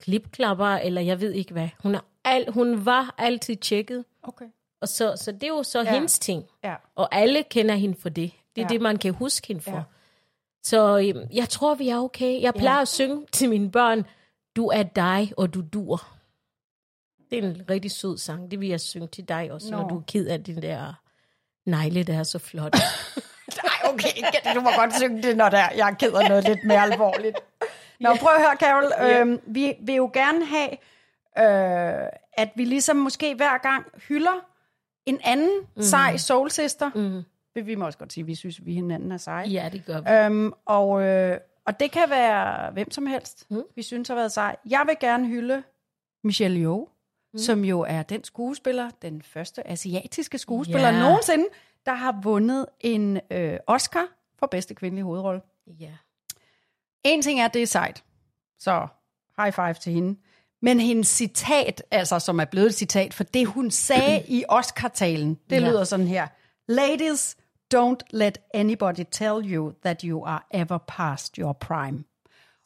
[0.06, 1.70] klipklapper, eller jeg ved ikke hvad.
[1.84, 4.06] Hun, er al, hun var altid tjekket.
[4.24, 4.46] Okay.
[4.82, 5.94] Og så, så det er jo så Ja.
[5.94, 6.44] hendes ting.
[6.64, 6.76] Ja.
[6.96, 8.32] Og alle kender hende for det.
[8.56, 8.74] Det er Ja.
[8.74, 9.72] det, man kan huske hende for.
[9.72, 9.82] Ja.
[10.64, 12.42] Så øhm, jeg tror, vi er okay.
[12.42, 12.82] Jeg plejer ja.
[12.82, 14.04] at synge til mine børn,
[14.56, 16.08] du er dig, og du dur.
[17.32, 18.52] Det er en rigtig sød sang.
[18.52, 19.78] Det vil jeg synge til dig også, Nå.
[19.78, 20.94] når du er ked af den der
[21.66, 22.74] negle, der er så flot.
[23.64, 24.08] Nej, okay,
[24.56, 27.38] du må godt synge det, når der, jeg er ked af noget lidt mere alvorligt.
[28.00, 29.12] Nå, prøv at høre, Carol.
[29.12, 30.72] Øhm, vi vil jo gerne have,
[31.38, 34.46] øh, at vi ligesom måske hver gang hylder
[35.06, 35.82] en anden mm.
[35.82, 36.92] sej soul sister.
[36.96, 37.24] Mm.
[37.66, 39.48] Vi også godt sige, vi synes, vi hinanden er seje.
[39.48, 40.10] ja, det gør vi.
[40.12, 43.64] Øhm, og, øh, og det kan være hvem som helst, mm.
[43.76, 44.56] vi synes har været sej.
[44.70, 45.64] Jeg vil gerne hylde
[46.24, 46.88] Michelle Yeoh,
[47.34, 47.40] mm.
[47.40, 51.00] som jo er den skuespiller, den første asiatiske skuespiller Ja.
[51.00, 51.46] nogensinde,
[51.86, 54.08] der har vundet en øh, Oscar
[54.40, 55.42] for bedste kvindelige hovedrolle.
[55.80, 55.92] Ja.
[57.06, 58.04] En ting er, at det er sejt,
[58.60, 58.88] så
[59.40, 60.20] high five til hende.
[60.62, 65.38] Men hendes citat, altså som er blevet et citat, for det hun sagde i Oscar-talen,
[65.50, 65.70] det Ja.
[65.70, 66.28] lyder sådan her.
[66.68, 67.38] Ladies,
[67.76, 72.04] don't let anybody tell you that you are ever past your prime.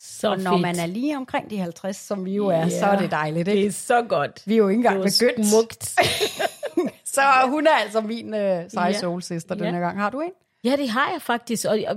[0.02, 0.62] Så Og når fedt.
[0.62, 2.70] man er lige omkring de 50, som vi jo er, Ja.
[2.70, 3.68] så er det dejligt, Det ikke?
[3.68, 4.42] er så godt.
[4.46, 5.48] Vi er jo ikke engang Det begyndt.
[5.48, 5.96] smukt.
[7.16, 9.00] Så hun er altså min øh, seje Ja.
[9.00, 9.66] soul sister Ja.
[9.66, 10.00] denne gang.
[10.00, 10.32] Har du en?
[10.64, 11.66] Ja, det har jeg faktisk.
[11.66, 11.96] Og, og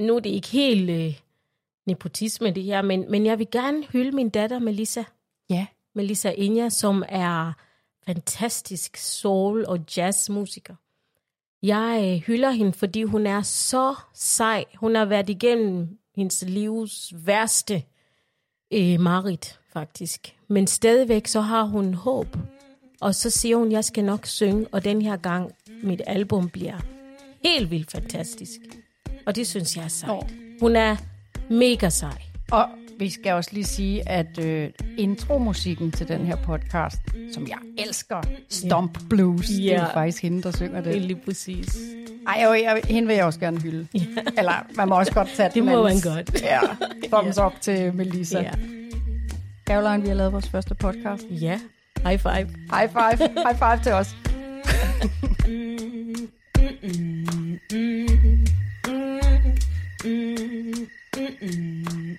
[0.00, 1.18] nu er det ikke helt øh,
[1.86, 5.02] nepotisme, det her, men, men jeg vil gerne hylde min datter Melissa.
[5.50, 5.66] Ja.
[5.94, 7.52] Melissa Inja, som er
[8.06, 10.74] fantastisk soul- og jazzmusiker.
[11.62, 14.64] Jeg øh, hylder hende, fordi hun er så sej.
[14.74, 17.82] Hun har været igennem hendes livs værste
[18.72, 20.36] øh, marit, faktisk.
[20.48, 22.36] Men stadigvæk så har hun håb.
[23.00, 26.78] Og så siger hun, jeg skal nok synge, og den her gang mit album bliver
[27.44, 28.60] helt vildt fantastisk.
[29.26, 30.34] Og det synes jeg er sejt.
[30.60, 30.96] Hun er
[31.50, 32.22] mega sej.
[32.50, 32.68] Og
[32.98, 36.98] vi skal også lige sige, at øh, intromusikken til den her podcast,
[37.32, 41.02] som jeg elsker, Stomp Blues, det er jo faktisk hende, der synger Det er det.
[41.02, 41.76] lige præcis.
[42.26, 43.86] Ej, jeg, jeg, hende vil jeg også gerne hylde.
[44.38, 46.42] Eller man må også godt tage Det den må man godt.
[46.42, 46.60] Ja,
[47.12, 48.40] thumbs up til Melissa.
[48.40, 48.50] Ja.
[49.66, 51.22] Caroline, vi har lavet vores første podcast.
[51.30, 51.60] ja.
[52.06, 52.48] High five.
[52.72, 53.28] High five.
[53.28, 54.14] High five til os.
[61.16, 62.18] Mm-mm.